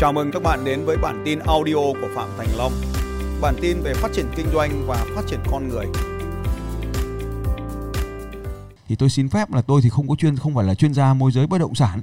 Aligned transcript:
Chào 0.00 0.12
mừng 0.12 0.30
các 0.32 0.42
bạn 0.42 0.64
đến 0.64 0.84
với 0.84 0.96
bản 0.96 1.22
tin 1.24 1.38
audio 1.38 1.74
của 1.74 2.08
Phạm 2.14 2.28
Thành 2.38 2.48
Long. 2.56 2.72
Bản 3.40 3.54
tin 3.60 3.80
về 3.82 3.94
phát 3.94 4.08
triển 4.14 4.26
kinh 4.36 4.46
doanh 4.52 4.86
và 4.86 5.06
phát 5.14 5.22
triển 5.26 5.40
con 5.50 5.68
người. 5.68 5.86
Thì 8.88 8.96
tôi 8.96 9.10
xin 9.10 9.28
phép 9.28 9.52
là 9.52 9.62
tôi 9.62 9.80
thì 9.82 9.90
không 9.90 10.08
có 10.08 10.14
chuyên, 10.14 10.36
không 10.36 10.54
phải 10.54 10.64
là 10.64 10.74
chuyên 10.74 10.94
gia 10.94 11.14
môi 11.14 11.32
giới 11.32 11.46
bất 11.46 11.58
động 11.58 11.74
sản. 11.74 12.02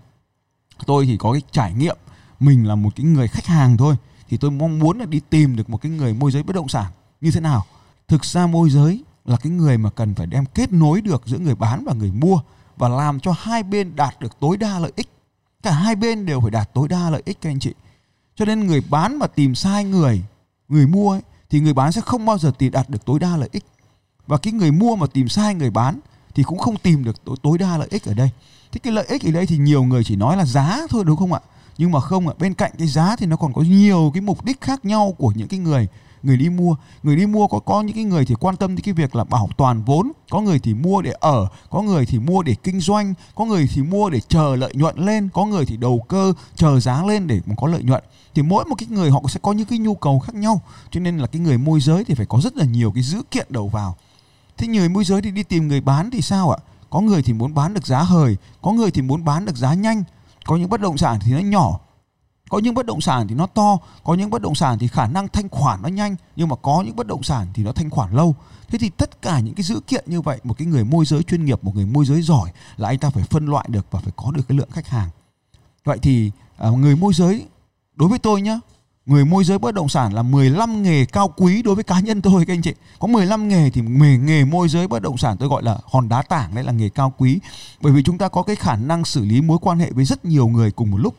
Tôi 0.85 1.05
thì 1.05 1.17
có 1.17 1.31
cái 1.31 1.41
trải 1.51 1.73
nghiệm, 1.73 1.97
mình 2.39 2.67
là 2.67 2.75
một 2.75 2.89
cái 2.95 3.05
người 3.05 3.27
khách 3.27 3.45
hàng 3.45 3.77
thôi, 3.77 3.95
thì 4.29 4.37
tôi 4.37 4.51
mong 4.51 4.79
muốn 4.79 4.99
là 4.99 5.05
đi 5.05 5.21
tìm 5.29 5.55
được 5.55 5.69
một 5.69 5.81
cái 5.81 5.91
người 5.91 6.13
môi 6.13 6.31
giới 6.31 6.43
bất 6.43 6.55
động 6.55 6.67
sản 6.67 6.91
như 7.21 7.31
thế 7.31 7.39
nào. 7.39 7.65
Thực 8.07 8.25
ra 8.25 8.47
môi 8.47 8.69
giới 8.69 9.03
là 9.25 9.37
cái 9.37 9.51
người 9.51 9.77
mà 9.77 9.89
cần 9.89 10.15
phải 10.15 10.27
đem 10.27 10.45
kết 10.45 10.73
nối 10.73 11.01
được 11.01 11.21
giữa 11.25 11.37
người 11.37 11.55
bán 11.55 11.85
và 11.85 11.93
người 11.93 12.11
mua 12.11 12.39
và 12.77 12.89
làm 12.89 13.19
cho 13.19 13.33
hai 13.37 13.63
bên 13.63 13.95
đạt 13.95 14.19
được 14.19 14.39
tối 14.39 14.57
đa 14.57 14.79
lợi 14.79 14.91
ích. 14.95 15.09
Cả 15.63 15.71
hai 15.71 15.95
bên 15.95 16.25
đều 16.25 16.41
phải 16.41 16.51
đạt 16.51 16.73
tối 16.73 16.87
đa 16.87 17.09
lợi 17.09 17.21
ích, 17.25 17.41
các 17.41 17.49
anh 17.49 17.59
chị 17.59 17.73
cho 18.37 18.45
nên 18.45 18.67
người 18.67 18.81
bán 18.89 19.19
mà 19.19 19.27
tìm 19.27 19.55
sai 19.55 19.83
người 19.83 20.21
người 20.69 20.87
mua 20.87 21.11
ấy, 21.11 21.21
thì 21.49 21.59
người 21.59 21.73
bán 21.73 21.91
sẽ 21.91 22.01
không 22.01 22.25
bao 22.25 22.37
giờ 22.37 22.51
tìm 22.57 22.71
đạt 22.71 22.89
được 22.89 23.05
tối 23.05 23.19
đa 23.19 23.37
lợi 23.37 23.49
ích. 23.51 23.65
Và 24.27 24.37
cái 24.37 24.53
người 24.53 24.71
mua 24.71 24.95
mà 24.95 25.07
tìm 25.07 25.29
sai 25.29 25.55
người 25.55 25.69
bán 25.69 25.99
thì 26.35 26.43
cũng 26.43 26.59
không 26.59 26.77
tìm 26.77 27.03
được 27.03 27.25
tối, 27.25 27.35
tối 27.43 27.57
đa 27.57 27.77
lợi 27.77 27.87
ích 27.91 28.05
ở 28.05 28.13
đây. 28.13 28.29
Thế 28.71 28.79
cái 28.83 28.93
lợi 28.93 29.05
ích 29.05 29.25
ở 29.25 29.31
đây 29.31 29.45
thì 29.45 29.57
nhiều 29.57 29.83
người 29.83 30.03
chỉ 30.03 30.15
nói 30.15 30.37
là 30.37 30.45
giá 30.45 30.79
thôi 30.89 31.03
đúng 31.05 31.17
không 31.17 31.33
ạ? 31.33 31.39
Nhưng 31.77 31.91
mà 31.91 31.99
không 31.99 32.27
ạ 32.27 32.33
bên 32.39 32.53
cạnh 32.53 32.71
cái 32.77 32.87
giá 32.87 33.15
thì 33.15 33.25
nó 33.25 33.35
còn 33.35 33.53
có 33.53 33.61
nhiều 33.61 34.11
cái 34.13 34.21
mục 34.21 34.45
đích 34.45 34.61
khác 34.61 34.85
nhau 34.85 35.15
của 35.17 35.33
những 35.35 35.47
cái 35.47 35.59
người 35.59 35.87
người 36.23 36.37
đi 36.37 36.49
mua. 36.49 36.75
Người 37.03 37.15
đi 37.15 37.25
mua 37.25 37.47
có 37.47 37.59
có 37.59 37.81
những 37.81 37.95
cái 37.95 38.03
người 38.03 38.25
thì 38.25 38.35
quan 38.35 38.55
tâm 38.55 38.75
đến 38.75 38.83
cái 38.83 38.93
việc 38.93 39.15
là 39.15 39.23
bảo 39.23 39.49
toàn 39.57 39.83
vốn. 39.83 40.11
Có 40.29 40.41
người 40.41 40.59
thì 40.59 40.73
mua 40.73 41.01
để 41.01 41.11
ở 41.19 41.47
có 41.69 41.81
người 41.81 42.05
thì 42.05 42.19
mua 42.19 42.43
để 42.43 42.55
kinh 42.63 42.79
doanh 42.79 43.13
có 43.35 43.45
người 43.45 43.69
thì 43.73 43.81
mua 43.81 44.09
để 44.09 44.19
chờ 44.19 44.55
lợi 44.55 44.73
nhuận 44.75 44.97
lên 44.97 45.29
có 45.33 45.45
người 45.45 45.65
thì 45.65 45.77
đầu 45.77 46.05
cơ 46.07 46.33
chờ 46.55 46.79
giá 46.79 47.03
lên 47.03 47.27
để 47.27 47.41
có 47.57 47.67
lợi 47.67 47.83
nhuận 47.83 48.03
thì 48.37 48.43
mỗi 48.43 48.65
một 48.65 48.75
cái 48.77 48.87
người 48.89 49.11
họ 49.11 49.21
sẽ 49.29 49.39
có 49.43 49.51
những 49.51 49.65
cái 49.65 49.79
nhu 49.79 49.95
cầu 49.95 50.19
khác 50.19 50.35
nhau. 50.35 50.61
Cho 50.91 50.99
nên 50.99 51.17
là 51.17 51.27
cái 51.27 51.39
người 51.41 51.57
môi 51.57 51.79
giới 51.79 52.03
thì 52.03 52.13
phải 52.13 52.25
có 52.25 52.39
rất 52.41 52.57
là 52.57 52.65
nhiều 52.65 52.91
cái 52.91 53.03
dữ 53.03 53.21
kiện 53.31 53.47
đầu 53.49 53.67
vào. 53.67 53.95
Thế 54.57 54.67
người 54.67 54.89
môi 54.89 55.03
giới 55.03 55.21
thì 55.21 55.31
đi 55.31 55.43
tìm 55.43 55.67
người 55.67 55.81
bán 55.81 56.11
thì 56.11 56.21
sao 56.21 56.51
ạ? 56.51 56.57
Có 56.89 57.01
người 57.01 57.21
thì 57.21 57.33
muốn 57.33 57.53
bán 57.53 57.73
được 57.73 57.87
giá 57.87 58.03
hời, 58.03 58.37
có 58.61 58.71
người 58.71 58.91
thì 58.91 59.01
muốn 59.01 59.25
bán 59.25 59.45
được 59.45 59.55
giá 59.55 59.73
nhanh. 59.73 60.03
Có 60.45 60.55
những 60.57 60.69
bất 60.69 60.81
động 60.81 60.97
sản 60.97 61.19
thì 61.23 61.31
nó 61.31 61.39
nhỏ, 61.39 61.79
có 62.49 62.59
những 62.59 62.73
bất 62.73 62.85
động 62.85 63.01
sản 63.01 63.27
thì 63.27 63.35
nó 63.35 63.45
to, 63.45 63.77
có 64.03 64.13
những 64.13 64.29
bất 64.29 64.41
động 64.41 64.55
sản 64.55 64.79
thì 64.79 64.87
khả 64.87 65.07
năng 65.07 65.27
thanh 65.27 65.49
khoản 65.49 65.81
nó 65.81 65.89
nhanh, 65.89 66.15
nhưng 66.35 66.47
mà 66.47 66.55
có 66.55 66.83
những 66.85 66.95
bất 66.95 67.07
động 67.07 67.23
sản 67.23 67.47
thì 67.53 67.63
nó 67.63 67.71
thanh 67.71 67.89
khoản 67.89 68.13
lâu. 68.13 68.35
Thế 68.67 68.77
thì 68.77 68.89
tất 68.89 69.21
cả 69.21 69.39
những 69.39 69.53
cái 69.53 69.63
dữ 69.63 69.79
kiện 69.87 70.03
như 70.07 70.21
vậy, 70.21 70.39
một 70.43 70.57
cái 70.57 70.67
người 70.67 70.83
môi 70.83 71.05
giới 71.05 71.23
chuyên 71.23 71.45
nghiệp, 71.45 71.63
một 71.63 71.75
người 71.75 71.85
môi 71.85 72.05
giới 72.05 72.21
giỏi 72.21 72.51
là 72.77 72.87
anh 72.87 72.99
ta 72.99 73.09
phải 73.09 73.23
phân 73.23 73.45
loại 73.45 73.65
được 73.69 73.85
và 73.91 73.99
phải 73.99 74.13
có 74.15 74.31
được 74.31 74.47
cái 74.47 74.57
lượng 74.57 74.71
khách 74.71 74.87
hàng. 74.87 75.09
Vậy 75.83 75.97
thì 76.01 76.31
ờ, 76.57 76.71
người 76.71 76.95
môi 76.95 77.13
giới 77.13 77.45
đối 77.97 78.09
với 78.09 78.19
tôi 78.19 78.41
nhá, 78.41 78.59
người 79.05 79.25
môi 79.25 79.43
giới 79.43 79.57
bất 79.57 79.75
động 79.75 79.89
sản 79.89 80.13
là 80.13 80.21
15 80.21 80.83
nghề 80.83 81.05
cao 81.05 81.33
quý 81.37 81.61
đối 81.61 81.75
với 81.75 81.83
cá 81.83 81.99
nhân 81.99 82.21
tôi, 82.21 82.45
các 82.45 82.53
anh 82.53 82.61
chị. 82.61 82.73
Có 82.99 83.07
15 83.07 83.47
nghề 83.47 83.69
thì 83.69 83.81
nghề 83.81 84.17
nghề 84.17 84.45
môi 84.45 84.69
giới 84.69 84.87
bất 84.87 85.01
động 85.01 85.17
sản 85.17 85.37
tôi 85.37 85.49
gọi 85.49 85.63
là 85.63 85.77
hòn 85.83 86.09
đá 86.09 86.21
tảng 86.21 86.55
đấy 86.55 86.63
là 86.63 86.71
nghề 86.71 86.89
cao 86.89 87.13
quý. 87.17 87.39
Bởi 87.81 87.93
vì 87.93 88.03
chúng 88.03 88.17
ta 88.17 88.27
có 88.27 88.43
cái 88.43 88.55
khả 88.55 88.75
năng 88.75 89.05
xử 89.05 89.25
lý 89.25 89.41
mối 89.41 89.57
quan 89.61 89.79
hệ 89.79 89.91
với 89.91 90.05
rất 90.05 90.25
nhiều 90.25 90.47
người 90.47 90.71
cùng 90.71 90.91
một 90.91 90.97
lúc. 90.97 91.15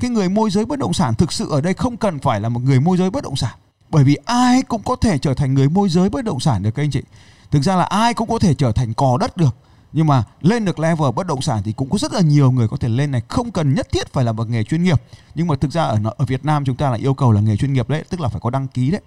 Cái 0.00 0.10
người 0.10 0.28
môi 0.28 0.50
giới 0.50 0.64
bất 0.64 0.78
động 0.78 0.92
sản 0.92 1.14
thực 1.14 1.32
sự 1.32 1.50
ở 1.50 1.60
đây 1.60 1.74
không 1.74 1.96
cần 1.96 2.18
phải 2.18 2.40
là 2.40 2.48
một 2.48 2.60
người 2.64 2.80
môi 2.80 2.96
giới 2.96 3.10
bất 3.10 3.24
động 3.24 3.36
sản. 3.36 3.54
Bởi 3.90 4.04
vì 4.04 4.16
ai 4.24 4.62
cũng 4.62 4.82
có 4.82 4.96
thể 4.96 5.18
trở 5.18 5.34
thành 5.34 5.54
người 5.54 5.68
môi 5.68 5.88
giới 5.88 6.08
bất 6.08 6.24
động 6.24 6.40
sản 6.40 6.62
được, 6.62 6.70
các 6.70 6.82
anh 6.82 6.90
chị. 6.90 7.02
Thực 7.50 7.62
ra 7.62 7.76
là 7.76 7.84
ai 7.84 8.14
cũng 8.14 8.28
có 8.28 8.38
thể 8.38 8.54
trở 8.54 8.72
thành 8.72 8.94
cò 8.94 9.16
đất 9.20 9.36
được 9.36 9.56
nhưng 9.92 10.06
mà 10.06 10.24
lên 10.40 10.64
được 10.64 10.78
level 10.78 11.10
bất 11.16 11.26
động 11.26 11.42
sản 11.42 11.62
thì 11.64 11.72
cũng 11.72 11.90
có 11.90 11.98
rất 11.98 12.12
là 12.12 12.20
nhiều 12.20 12.50
người 12.50 12.68
có 12.68 12.76
thể 12.76 12.88
lên 12.88 13.10
này 13.10 13.22
không 13.28 13.50
cần 13.50 13.74
nhất 13.74 13.88
thiết 13.92 14.12
phải 14.12 14.24
là 14.24 14.32
một 14.32 14.48
nghề 14.48 14.64
chuyên 14.64 14.82
nghiệp. 14.82 15.02
Nhưng 15.34 15.46
mà 15.46 15.56
thực 15.56 15.70
ra 15.70 15.84
ở 15.84 15.98
ở 16.18 16.24
Việt 16.24 16.44
Nam 16.44 16.64
chúng 16.64 16.76
ta 16.76 16.90
là 16.90 16.96
yêu 16.96 17.14
cầu 17.14 17.32
là 17.32 17.40
nghề 17.40 17.56
chuyên 17.56 17.72
nghiệp 17.72 17.88
đấy 17.88 18.04
tức 18.08 18.20
là 18.20 18.28
phải 18.28 18.40
có 18.40 18.50
đăng 18.50 18.68
ký 18.68 18.90
đấy. 18.90 19.00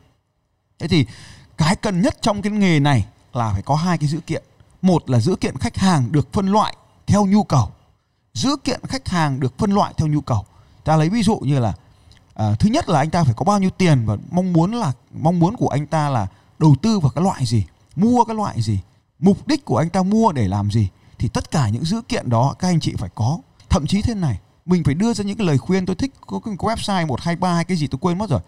Thế 0.80 0.88
thì 0.88 1.06
cái 1.58 1.76
cần 1.76 2.02
nhất 2.02 2.18
trong 2.22 2.42
cái 2.42 2.52
nghề 2.52 2.80
này 2.80 3.06
là 3.34 3.52
phải 3.54 3.62
có 3.62 3.76
hai 3.76 3.98
cái 3.98 4.10
dữ 4.10 4.20
kiện. 4.20 4.44
Một 4.82 5.10
là 5.10 5.20
dữ 5.20 5.36
kiện 5.36 5.58
khách 5.58 5.78
hàng 5.78 6.12
được 6.12 6.34
phân 6.34 6.48
loại 6.48 6.76
theo 7.08 7.26
nhu 7.26 7.44
cầu. 7.44 7.70
Dữ 8.34 8.56
kiện 8.64 8.80
khách 8.88 9.08
hàng 9.08 9.40
được 9.40 9.58
phân 9.58 9.72
loại 9.72 9.94
theo 9.98 10.08
nhu 10.08 10.22
cầu. 10.22 10.46
Ta 10.84 10.96
lấy 10.96 11.10
ví 11.10 11.24
dụ 11.24 11.38
như 11.38 11.60
là 11.60 11.74
à, 12.34 12.56
thứ 12.60 12.70
nhất 12.70 12.90
là 12.90 13.00
anh 13.00 13.10
ta 13.10 13.24
phải 13.24 13.34
có 13.34 13.46
bao 13.46 13.60
nhiêu 13.60 13.70
tiền 13.70 14.06
và 14.06 14.18
mong 14.32 14.54
muốn 14.54 14.74
là 14.74 14.92
mong 15.14 15.40
muốn 15.40 15.56
của 15.56 15.68
anh 15.68 15.88
ta 15.88 16.10
là 16.10 16.28
đầu 16.60 16.76
tư 16.82 17.00
vào 17.00 17.12
cái 17.12 17.24
loại 17.24 17.46
gì 17.46 17.66
mua 17.96 18.24
cái 18.24 18.36
loại 18.36 18.62
gì 18.62 18.80
mục 19.24 19.48
đích 19.48 19.66
của 19.66 19.78
anh 19.78 19.90
ta 19.90 20.04
mua 20.04 20.32
để 20.32 20.48
làm 20.48 20.72
gì 20.72 20.88
thì 21.20 21.28
tất 21.28 21.52
cả 21.52 21.70
những 21.70 21.86
dữ 21.86 22.02
kiện 22.02 22.30
đó 22.30 22.56
các 22.60 22.68
anh 22.68 22.80
chị 22.80 22.94
phải 22.98 23.10
có. 23.16 23.40
Thậm 23.70 23.88
chí 23.88 24.02
thế 24.02 24.16
này, 24.16 24.40
mình 24.66 24.84
phải 24.84 24.94
đưa 24.94 25.14
ra 25.14 25.24
những 25.24 25.38
cái 25.38 25.48
lời 25.48 25.58
khuyên. 25.58 25.86
Tôi 25.86 25.96
thích 25.96 26.12
có 26.28 26.40
cái 26.40 26.56
website 26.56 27.08
một 27.08 27.22
hai 27.22 27.36
ba 27.36 27.54
hay 27.54 27.64
cái 27.64 27.78
gì 27.78 27.88
tôi 27.88 28.00
quên 28.02 28.18
mất 28.18 28.30
rồi. 28.30 28.40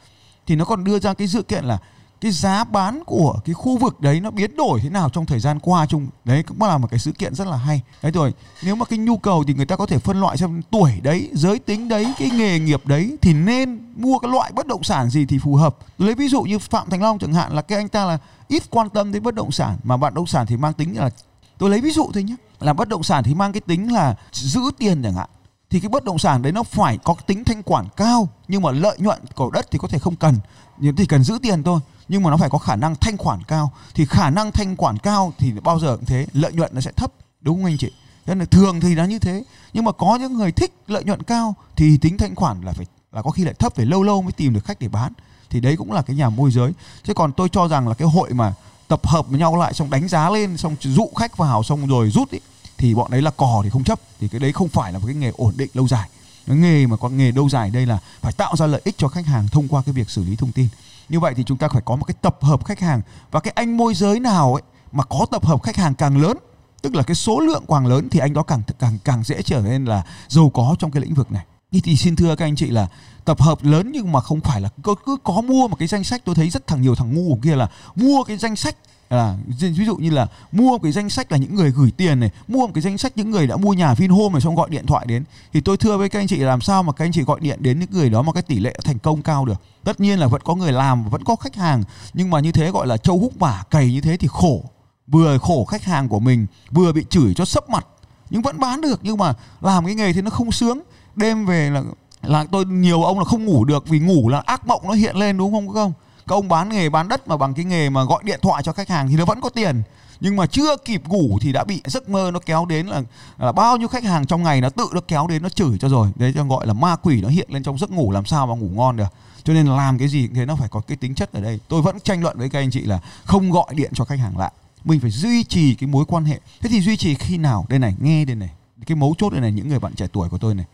Thì 0.47 0.55
nó 0.55 0.65
còn 0.65 0.83
đưa 0.83 0.99
ra 0.99 1.13
cái 1.13 1.27
dữ 1.27 1.41
kiện 1.41 1.65
là 1.65 1.77
cái 2.25 2.31
giá 2.31 2.63
bán 2.63 3.03
của 3.05 3.39
cái 3.45 3.53
khu 3.53 3.77
vực 3.77 4.01
đấy 4.01 4.19
nó 4.19 4.31
biến 4.31 4.55
đổi 4.55 4.79
thế 4.79 4.89
nào 4.89 5.09
trong 5.09 5.25
thời 5.25 5.39
gian 5.39 5.59
qua 5.59 5.85
chung? 5.85 6.07
Đấy, 6.23 6.43
cũng 6.43 6.61
là 6.61 6.77
một 6.77 6.87
cái 6.91 6.99
sự 6.99 7.11
kiện 7.11 7.35
rất 7.35 7.47
là 7.47 7.57
hay. 7.57 7.81
Đấy 8.01 8.11
rồi 8.11 8.33
nếu 8.63 8.75
mà 8.75 8.85
cái 8.85 8.99
nhu 8.99 9.17
cầu 9.17 9.43
thì 9.47 9.53
người 9.53 9.65
ta 9.65 9.75
có 9.75 9.85
thể 9.85 9.99
phân 9.99 10.21
loại 10.21 10.37
xem 10.37 10.61
tuổi 10.71 10.91
đấy, 11.03 11.29
giới 11.33 11.59
tính 11.59 11.89
đấy, 11.89 12.13
cái 12.17 12.29
nghề 12.29 12.59
nghiệp 12.59 12.81
đấy 12.85 13.17
thì 13.21 13.33
nên 13.33 13.93
mua 13.95 14.19
cái 14.19 14.31
loại 14.31 14.51
bất 14.55 14.67
động 14.67 14.83
sản 14.83 15.09
gì 15.09 15.25
thì 15.25 15.39
phù 15.39 15.55
hợp. 15.55 15.77
Lấy 15.97 16.15
ví 16.15 16.27
dụ 16.27 16.41
như 16.41 16.59
phạm 16.59 16.89
thành 16.89 17.01
long 17.01 17.19
chẳng 17.19 17.33
hạn 17.33 17.55
là 17.55 17.61
cái 17.61 17.77
anh 17.77 17.87
ta 17.87 18.05
là 18.05 18.17
ít 18.47 18.63
quan 18.69 18.89
tâm 18.89 19.11
đến 19.11 19.23
bất 19.23 19.35
động 19.35 19.51
sản, 19.51 19.77
mà 19.83 19.97
bất 19.97 20.13
động 20.13 20.27
sản 20.27 20.45
thì 20.45 20.57
mang 20.57 20.73
tính 20.73 20.97
là, 20.97 21.09
tôi 21.57 21.69
lấy 21.69 21.81
ví 21.81 21.91
dụ 21.91 22.09
thôi 22.13 22.23
nhé 22.23 22.35
là 22.59 22.73
bất 22.73 22.89
động 22.89 23.03
sản 23.03 23.23
thì 23.23 23.33
mang 23.33 23.53
cái 23.53 23.61
tính 23.61 23.93
là 23.93 24.15
giữ 24.31 24.61
tiền 24.77 25.03
chẳng 25.03 25.13
hạn, 25.13 25.29
thì 25.69 25.79
cái 25.79 25.89
bất 25.89 26.03
động 26.03 26.19
sản 26.19 26.41
đấy 26.41 26.51
nó 26.51 26.63
phải 26.63 26.97
có 27.03 27.15
tính 27.27 27.43
thanh 27.43 27.63
khoản 27.63 27.85
cao, 27.97 28.29
nhưng 28.47 28.61
mà 28.61 28.71
lợi 28.71 28.97
nhuận 28.99 29.19
của 29.35 29.49
đất 29.49 29.71
thì 29.71 29.79
có 29.79 29.87
thể 29.87 29.99
không 29.99 30.15
cần, 30.15 30.35
nhưng 30.77 30.95
thì 30.95 31.05
cần 31.05 31.23
giữ 31.23 31.39
tiền 31.41 31.63
thôi 31.63 31.79
nhưng 32.07 32.23
mà 32.23 32.29
nó 32.29 32.37
phải 32.37 32.49
có 32.49 32.57
khả 32.57 32.75
năng 32.75 32.95
thanh 32.95 33.17
khoản 33.17 33.43
cao. 33.43 33.71
Thì 33.93 34.05
khả 34.05 34.29
năng 34.29 34.51
thanh 34.51 34.77
khoản 34.77 34.97
cao 34.97 35.33
thì 35.37 35.51
bao 35.63 35.79
giờ 35.79 35.95
cũng 35.95 36.05
thế 36.05 36.27
lợi 36.33 36.53
nhuận 36.53 36.71
nó 36.73 36.81
sẽ 36.81 36.91
thấp 36.91 37.11
đúng 37.41 37.57
không 37.57 37.65
anh 37.65 37.77
chị? 37.77 37.91
Nên 38.25 38.39
là 38.39 38.45
thường 38.45 38.79
thì 38.79 38.95
nó 38.95 39.03
như 39.03 39.19
thế. 39.19 39.43
Nhưng 39.73 39.85
mà 39.85 39.91
có 39.91 40.17
những 40.21 40.33
người 40.33 40.51
thích 40.51 40.73
lợi 40.87 41.03
nhuận 41.03 41.23
cao 41.23 41.55
thì 41.75 41.97
tính 41.97 42.17
thanh 42.17 42.35
khoản 42.35 42.61
là 42.61 42.73
phải 42.73 42.85
là 43.11 43.21
có 43.21 43.31
khi 43.31 43.43
lại 43.43 43.53
thấp 43.53 43.75
phải 43.75 43.85
lâu 43.85 44.03
lâu 44.03 44.21
mới 44.21 44.31
tìm 44.31 44.53
được 44.53 44.65
khách 44.65 44.79
để 44.79 44.87
bán. 44.87 45.13
Thì 45.49 45.59
đấy 45.59 45.77
cũng 45.77 45.91
là 45.91 46.01
cái 46.01 46.15
nhà 46.15 46.29
môi 46.29 46.51
giới. 46.51 46.71
Chứ 47.03 47.13
còn 47.13 47.31
tôi 47.31 47.49
cho 47.49 47.67
rằng 47.67 47.87
là 47.87 47.93
cái 47.93 48.07
hội 48.07 48.33
mà 48.33 48.53
tập 48.87 49.07
hợp 49.07 49.27
với 49.27 49.39
nhau 49.39 49.57
lại 49.57 49.73
xong 49.73 49.89
đánh 49.89 50.07
giá 50.07 50.29
lên 50.29 50.57
xong 50.57 50.75
dụ 50.81 51.09
khách 51.15 51.37
vào 51.37 51.63
xong 51.63 51.87
rồi 51.87 52.09
rút 52.09 52.31
ý, 52.31 52.39
thì 52.77 52.95
bọn 52.95 53.11
đấy 53.11 53.21
là 53.21 53.31
cò 53.31 53.61
thì 53.63 53.69
không 53.69 53.83
chấp. 53.83 53.99
Thì 54.19 54.27
cái 54.27 54.39
đấy 54.39 54.53
không 54.53 54.69
phải 54.69 54.93
là 54.93 54.99
một 54.99 55.05
cái 55.07 55.15
nghề 55.15 55.31
ổn 55.37 55.53
định 55.57 55.69
lâu 55.73 55.87
dài. 55.87 56.09
Cái 56.47 56.55
nghề 56.55 56.87
mà 56.87 56.97
con 56.97 57.17
nghề 57.17 57.31
lâu 57.31 57.49
dài 57.49 57.69
đây 57.69 57.85
là 57.85 57.99
phải 58.21 58.31
tạo 58.31 58.55
ra 58.55 58.65
lợi 58.67 58.81
ích 58.83 58.95
cho 58.97 59.07
khách 59.07 59.25
hàng 59.25 59.47
thông 59.47 59.67
qua 59.67 59.81
cái 59.85 59.93
việc 59.93 60.09
xử 60.09 60.23
lý 60.23 60.35
thông 60.35 60.51
tin 60.51 60.67
như 61.09 61.19
vậy 61.19 61.33
thì 61.37 61.43
chúng 61.43 61.57
ta 61.57 61.67
phải 61.67 61.81
có 61.85 61.95
một 61.95 62.05
cái 62.05 62.15
tập 62.21 62.37
hợp 62.41 62.65
khách 62.65 62.79
hàng. 62.79 63.01
Và 63.31 63.39
cái 63.39 63.53
anh 63.55 63.77
môi 63.77 63.93
giới 63.93 64.19
nào 64.19 64.53
ấy 64.53 64.61
mà 64.91 65.03
có 65.03 65.25
tập 65.31 65.45
hợp 65.45 65.63
khách 65.63 65.75
hàng 65.75 65.95
càng 65.95 66.21
lớn 66.21 66.37
tức 66.85 66.95
là 66.95 67.03
cái 67.03 67.15
số 67.15 67.39
lượng 67.39 67.63
càng 67.67 67.87
lớn 67.87 68.07
thì 68.11 68.19
anh 68.19 68.33
đó 68.33 68.43
càng 68.43 68.61
càng 68.79 68.97
càng 69.03 69.23
dễ 69.23 69.41
trở 69.41 69.61
nên 69.61 69.85
là 69.85 70.03
giàu 70.27 70.49
có 70.49 70.75
trong 70.79 70.91
cái 70.91 71.01
lĩnh 71.01 71.13
vực 71.13 71.31
này. 71.31 71.45
Thì, 71.71 71.81
thì 71.81 71.95
xin 71.95 72.15
thưa 72.15 72.35
các 72.35 72.45
anh 72.45 72.55
chị 72.55 72.69
là 72.69 72.87
tập 73.25 73.41
hợp 73.41 73.63
lớn 73.63 73.91
nhưng 73.93 74.11
mà 74.11 74.21
không 74.21 74.41
phải 74.41 74.61
là 74.61 74.69
cứ, 74.83 74.95
cứ 75.05 75.17
có 75.23 75.41
mua 75.41 75.67
một 75.67 75.75
cái 75.79 75.87
danh 75.87 76.03
sách. 76.03 76.21
Tôi 76.25 76.35
thấy 76.35 76.49
rất 76.49 76.67
thằng 76.67 76.81
nhiều 76.81 76.95
thằng 76.95 77.13
ngu 77.13 77.39
kia 77.43 77.55
là 77.55 77.69
mua 77.95 78.23
cái 78.23 78.37
danh 78.37 78.55
sách 78.55 78.75
là, 79.09 79.35
ví 79.59 79.85
dụ 79.85 79.95
như 79.95 80.09
là 80.09 80.27
mua 80.51 80.69
một 80.69 80.79
cái 80.83 80.91
danh 80.91 81.09
sách 81.09 81.31
là 81.31 81.37
những 81.37 81.55
người 81.55 81.71
gửi 81.71 81.91
tiền 81.91 82.19
này, 82.19 82.29
mua 82.47 82.67
một 82.67 82.71
cái 82.73 82.81
danh 82.81 82.97
sách 82.97 83.11
những 83.15 83.31
người 83.31 83.47
đã 83.47 83.57
mua 83.57 83.73
nhà 83.73 83.93
Vinhome 83.93 84.33
này, 84.33 84.41
xong 84.41 84.55
gọi 84.55 84.69
điện 84.69 84.85
thoại 84.85 85.05
đến. 85.05 85.23
Thì 85.53 85.61
tôi 85.61 85.77
thưa 85.77 85.97
với 85.97 86.09
các 86.09 86.19
anh 86.19 86.27
chị 86.27 86.37
làm 86.37 86.61
sao 86.61 86.83
mà 86.83 86.93
các 86.93 87.05
anh 87.05 87.11
chị 87.11 87.21
gọi 87.21 87.39
điện 87.39 87.59
đến 87.61 87.79
những 87.79 87.89
người 87.91 88.09
đó 88.09 88.21
mà 88.21 88.31
cái 88.31 88.43
tỷ 88.43 88.59
lệ 88.59 88.75
thành 88.83 88.99
công 88.99 89.21
cao 89.21 89.45
được. 89.45 89.61
Tất 89.83 89.99
nhiên 89.99 90.19
là 90.19 90.27
vẫn 90.27 90.41
có 90.41 90.55
người 90.55 90.71
làm 90.71 91.09
vẫn 91.09 91.23
có 91.23 91.35
khách 91.35 91.55
hàng, 91.55 91.83
nhưng 92.13 92.29
mà 92.29 92.39
như 92.39 92.51
thế 92.51 92.71
gọi 92.71 92.87
là 92.87 92.97
châu 92.97 93.19
húc 93.19 93.39
bả 93.39 93.63
cày 93.69 93.91
như 93.91 94.01
thế 94.01 94.17
thì 94.17 94.27
khổ. 94.31 94.63
Vừa 95.07 95.37
khổ 95.37 95.65
khách 95.65 95.83
hàng 95.83 96.09
của 96.09 96.19
mình, 96.19 96.47
vừa 96.71 96.91
bị 96.91 97.05
chửi 97.09 97.33
cho 97.33 97.45
sấp 97.45 97.69
mặt, 97.69 97.87
nhưng 98.29 98.41
vẫn 98.41 98.59
bán 98.59 98.81
được. 98.81 98.99
Nhưng 99.03 99.17
mà 99.17 99.33
làm 99.61 99.85
cái 99.85 99.95
nghề 99.95 100.13
thì 100.13 100.21
nó 100.21 100.29
không 100.29 100.51
sướng. 100.51 100.81
Đêm 101.15 101.45
về 101.45 101.69
là 101.69 101.83
là 102.21 102.45
tôi, 102.51 102.65
nhiều 102.65 103.03
ông 103.03 103.19
là 103.19 103.25
không 103.25 103.45
ngủ 103.45 103.65
được 103.65 103.87
vì 103.87 103.99
ngủ 103.99 104.29
là 104.29 104.43
ác 104.45 104.67
mộng 104.67 104.81
nó 104.87 104.93
hiện 104.93 105.15
lên, 105.15 105.37
đúng 105.37 105.51
không 105.51 105.73
các 105.73 105.79
ông 105.79 105.93
các 106.27 106.35
ông 106.35 106.47
bán 106.47 106.69
nghề 106.69 106.89
bán 106.89 107.07
đất 107.07 107.27
mà 107.27 107.37
bằng 107.37 107.53
cái 107.53 107.65
nghề 107.65 107.89
mà 107.89 108.03
gọi 108.03 108.23
điện 108.23 108.39
thoại 108.41 108.63
cho 108.63 108.73
khách 108.73 108.89
hàng 108.89 109.07
thì 109.07 109.15
nó 109.15 109.25
vẫn 109.25 109.41
có 109.41 109.49
tiền. 109.49 109.83
Nhưng 110.19 110.35
mà 110.35 110.45
chưa 110.45 110.77
kịp 110.85 111.07
ngủ 111.07 111.37
thì 111.41 111.51
đã 111.51 111.63
bị 111.63 111.81
giấc 111.85 112.09
mơ 112.09 112.31
nó 112.33 112.39
kéo 112.39 112.65
đến 112.65 112.87
là, 112.87 113.01
là 113.37 113.51
bao 113.51 113.77
nhiêu 113.77 113.87
khách 113.87 114.03
hàng 114.03 114.25
trong 114.25 114.43
ngày 114.43 114.61
nó 114.61 114.69
tự 114.69 114.87
nó 114.93 115.01
kéo 115.07 115.27
đến 115.27 115.43
nó 115.43 115.49
chửi 115.49 115.77
cho 115.77 115.89
rồi. 115.89 116.11
Đấy 116.15 116.31
cho 116.35 116.43
gọi 116.43 116.67
là 116.67 116.73
ma 116.73 116.95
quỷ 116.95 117.21
nó 117.21 117.29
hiện 117.29 117.49
lên 117.51 117.63
trong 117.63 117.77
giấc 117.77 117.91
ngủ 117.91 118.11
làm 118.11 118.25
sao 118.25 118.47
mà 118.47 118.55
ngủ 118.55 118.69
ngon 118.73 118.97
được. 118.97 119.13
Cho 119.43 119.53
nên 119.53 119.67
làm 119.67 119.97
cái 119.97 120.07
gì 120.07 120.27
thế 120.35 120.45
nó 120.45 120.55
phải 120.55 120.69
có 120.69 120.79
cái 120.79 120.97
tính 120.97 121.15
chất 121.15 121.33
ở 121.33 121.41
đây. 121.41 121.59
Tôi 121.67 121.81
vẫn 121.81 121.99
tranh 121.99 122.23
luận 122.23 122.37
với 122.37 122.49
các 122.49 122.59
anh 122.59 122.71
chị 122.71 122.81
là 122.81 122.99
không 123.25 123.51
gọi 123.51 123.75
điện 123.75 123.91
cho 123.93 124.05
khách 124.05 124.19
hàng 124.19 124.37
lại. 124.37 124.51
Mình 124.83 124.99
phải 124.99 125.11
duy 125.11 125.43
trì 125.43 125.75
cái 125.75 125.87
mối 125.87 126.05
quan 126.05 126.25
hệ. 126.25 126.39
Thế 126.61 126.69
thì 126.69 126.81
duy 126.81 126.97
trì 126.97 127.15
khi 127.15 127.37
nào? 127.37 127.65
Đây 127.69 127.79
này 127.79 127.95
nghe 127.99 128.25
đây 128.25 128.35
này. 128.35 128.49
Cái 128.85 128.95
mấu 128.95 129.15
chốt 129.17 129.29
đây 129.29 129.41
này 129.41 129.51
những 129.51 129.69
người 129.69 129.79
bạn 129.79 129.95
trẻ 129.95 130.07
tuổi 130.13 130.29
của 130.29 130.37
tôi 130.37 130.55
này 130.55 130.65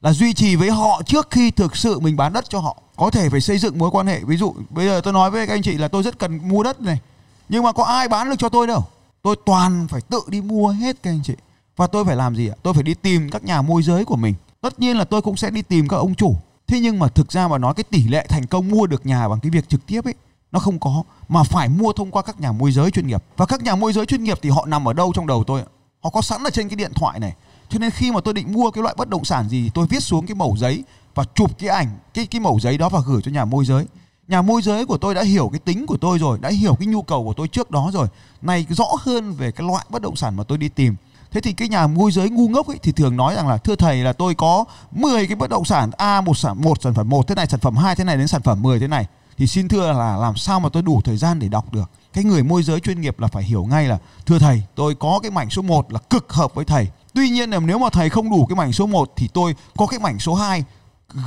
là 0.00 0.12
duy 0.12 0.32
trì 0.32 0.56
với 0.56 0.70
họ 0.70 1.02
trước 1.06 1.28
khi 1.30 1.50
thực 1.50 1.76
sự 1.76 2.00
mình 2.00 2.16
bán 2.16 2.32
đất 2.32 2.44
cho 2.48 2.58
họ. 2.60 2.76
Có 2.96 3.10
thể 3.10 3.28
phải 3.28 3.40
xây 3.40 3.58
dựng 3.58 3.78
mối 3.78 3.90
quan 3.90 4.06
hệ. 4.06 4.20
Ví 4.24 4.36
dụ, 4.36 4.54
bây 4.70 4.86
giờ 4.86 5.00
tôi 5.04 5.12
nói 5.12 5.30
với 5.30 5.46
các 5.46 5.54
anh 5.54 5.62
chị 5.62 5.72
là 5.72 5.88
tôi 5.88 6.02
rất 6.02 6.18
cần 6.18 6.48
mua 6.48 6.62
đất 6.62 6.80
này, 6.80 7.00
nhưng 7.48 7.62
mà 7.62 7.72
có 7.72 7.84
ai 7.84 8.08
bán 8.08 8.30
được 8.30 8.36
cho 8.38 8.48
tôi 8.48 8.66
đâu. 8.66 8.84
Tôi 9.22 9.36
toàn 9.46 9.88
phải 9.88 10.00
tự 10.00 10.20
đi 10.28 10.40
mua 10.40 10.68
hết 10.68 11.02
các 11.02 11.10
anh 11.10 11.20
chị. 11.24 11.34
Và 11.76 11.86
tôi 11.86 12.04
phải 12.04 12.16
làm 12.16 12.36
gì 12.36 12.48
ạ? 12.48 12.54
Tôi 12.62 12.74
phải 12.74 12.82
đi 12.82 12.94
tìm 12.94 13.30
các 13.30 13.44
nhà 13.44 13.62
môi 13.62 13.82
giới 13.82 14.04
của 14.04 14.16
mình. 14.16 14.34
Tất 14.60 14.80
nhiên 14.80 14.96
là 14.96 15.04
tôi 15.04 15.22
cũng 15.22 15.36
sẽ 15.36 15.50
đi 15.50 15.62
tìm 15.62 15.88
các 15.88 15.96
ông 15.96 16.14
chủ. 16.14 16.36
Thế 16.66 16.80
nhưng 16.80 16.98
mà 16.98 17.08
thực 17.08 17.32
ra 17.32 17.48
mà 17.48 17.58
nói, 17.58 17.74
cái 17.74 17.84
tỷ 17.84 18.08
lệ 18.08 18.26
thành 18.28 18.46
công 18.46 18.68
mua 18.68 18.86
được 18.86 19.06
nhà 19.06 19.28
bằng 19.28 19.40
cái 19.40 19.50
việc 19.50 19.68
trực 19.68 19.86
tiếp 19.86 20.04
ấy, 20.04 20.14
nó 20.52 20.60
không 20.60 20.78
có, 20.78 21.02
mà 21.28 21.42
phải 21.42 21.68
mua 21.68 21.92
thông 21.92 22.10
qua 22.10 22.22
các 22.22 22.40
nhà 22.40 22.52
môi 22.52 22.72
giới 22.72 22.90
chuyên 22.90 23.06
nghiệp. 23.06 23.22
Và 23.36 23.46
các 23.46 23.62
nhà 23.62 23.74
môi 23.74 23.92
giới 23.92 24.06
chuyên 24.06 24.24
nghiệp 24.24 24.38
thì 24.42 24.50
họ 24.50 24.66
nằm 24.66 24.88
ở 24.88 24.92
đâu 24.92 25.12
trong 25.14 25.26
đầu 25.26 25.44
tôi 25.44 25.62
họ 26.00 26.10
có 26.10 26.22
sẵn 26.22 26.44
ở 26.44 26.50
trên 26.50 26.68
cái 26.68 26.76
điện 26.76 26.92
thoại 26.94 27.20
này 27.20 27.34
cho 27.70 27.78
nên 27.78 27.90
khi 27.90 28.10
mà 28.10 28.20
tôi 28.20 28.34
định 28.34 28.52
mua 28.52 28.70
cái 28.70 28.82
loại 28.82 28.94
bất 28.98 29.08
động 29.08 29.24
sản 29.24 29.48
gì 29.48 29.70
tôi 29.74 29.86
viết 29.86 30.00
xuống 30.00 30.26
cái 30.26 30.34
mẩu 30.34 30.56
giấy 30.58 30.84
và 31.14 31.24
chụp 31.34 31.58
cái 31.58 31.68
ảnh, 31.68 31.88
cái 32.14 32.26
cái 32.26 32.40
mẩu 32.40 32.58
giấy 32.60 32.78
đó 32.78 32.88
và 32.88 33.00
gửi 33.06 33.22
cho 33.22 33.30
nhà 33.30 33.44
môi 33.44 33.64
giới. 33.64 33.86
Nhà 34.28 34.42
môi 34.42 34.62
giới 34.62 34.86
của 34.86 34.98
tôi 34.98 35.14
đã 35.14 35.22
hiểu 35.22 35.48
cái 35.52 35.58
tính 35.58 35.86
của 35.86 35.96
tôi 35.96 36.18
rồi, 36.18 36.38
đã 36.40 36.48
hiểu 36.48 36.74
cái 36.74 36.86
nhu 36.86 37.02
cầu 37.02 37.24
của 37.24 37.32
tôi 37.32 37.48
trước 37.48 37.70
đó 37.70 37.90
rồi. 37.92 38.06
Này, 38.42 38.66
rõ 38.68 38.86
hơn 39.00 39.32
về 39.32 39.52
cái 39.52 39.66
loại 39.66 39.86
bất 39.88 40.02
động 40.02 40.16
sản 40.16 40.36
mà 40.36 40.44
tôi 40.44 40.58
đi 40.58 40.68
tìm. 40.68 40.96
Thế 41.30 41.40
thì 41.40 41.52
cái 41.52 41.68
nhà 41.68 41.86
môi 41.86 42.12
giới 42.12 42.30
ngu 42.30 42.48
ngốc 42.48 42.66
ấy 42.66 42.78
thì 42.82 42.92
thường 42.92 43.16
nói 43.16 43.34
rằng 43.34 43.48
là, 43.48 43.56
thưa 43.56 43.76
thầy 43.76 43.96
là 43.96 44.12
tôi 44.12 44.34
có 44.34 44.64
10 44.92 45.26
cái 45.26 45.36
bất 45.36 45.50
động 45.50 45.64
sản, 45.64 45.90
a, 45.96 46.20
một 46.20 46.38
sản 46.38 46.60
một 46.62 46.82
sản 46.82 46.94
phẩm 46.94 47.08
một, 47.08 47.28
thế 47.28 47.34
này 47.34 47.46
sản 47.46 47.60
phẩm 47.60 47.76
hai, 47.76 47.96
thế 47.96 48.04
này 48.04 48.16
đến 48.16 48.28
sản 48.28 48.42
phẩm 48.42 48.62
10 48.62 48.80
thế 48.80 48.88
này. 48.88 49.06
Thì 49.36 49.46
xin 49.46 49.68
thưa 49.68 49.92
là 49.92 50.16
làm 50.16 50.36
sao 50.36 50.60
mà 50.60 50.68
tôi 50.68 50.82
đủ 50.82 51.00
thời 51.04 51.16
gian 51.16 51.38
để 51.38 51.48
đọc 51.48 51.72
được? 51.72 51.90
Cái 52.12 52.24
người 52.24 52.42
môi 52.42 52.62
giới 52.62 52.80
chuyên 52.80 53.00
nghiệp 53.00 53.20
là 53.20 53.28
phải 53.28 53.42
hiểu 53.42 53.64
ngay 53.64 53.88
là, 53.88 53.98
thưa 54.26 54.38
thầy, 54.38 54.62
tôi 54.74 54.94
có 54.94 55.18
cái 55.22 55.30
mảnh 55.30 55.50
số 55.50 55.62
1 55.62 55.92
là 55.92 55.98
cực 55.98 56.32
hợp 56.32 56.54
với 56.54 56.64
thầy 56.64 56.88
tuy 57.14 57.30
nhiên 57.30 57.50
là 57.50 57.58
nếu 57.58 57.78
mà 57.78 57.90
thầy 57.90 58.10
không 58.10 58.30
đủ 58.30 58.46
cái 58.46 58.56
mảnh 58.56 58.72
số 58.72 58.86
1 58.86 59.12
thì 59.16 59.28
tôi 59.28 59.54
có 59.76 59.86
cái 59.86 60.00
mảnh 60.00 60.18
số 60.18 60.34
2 60.34 60.64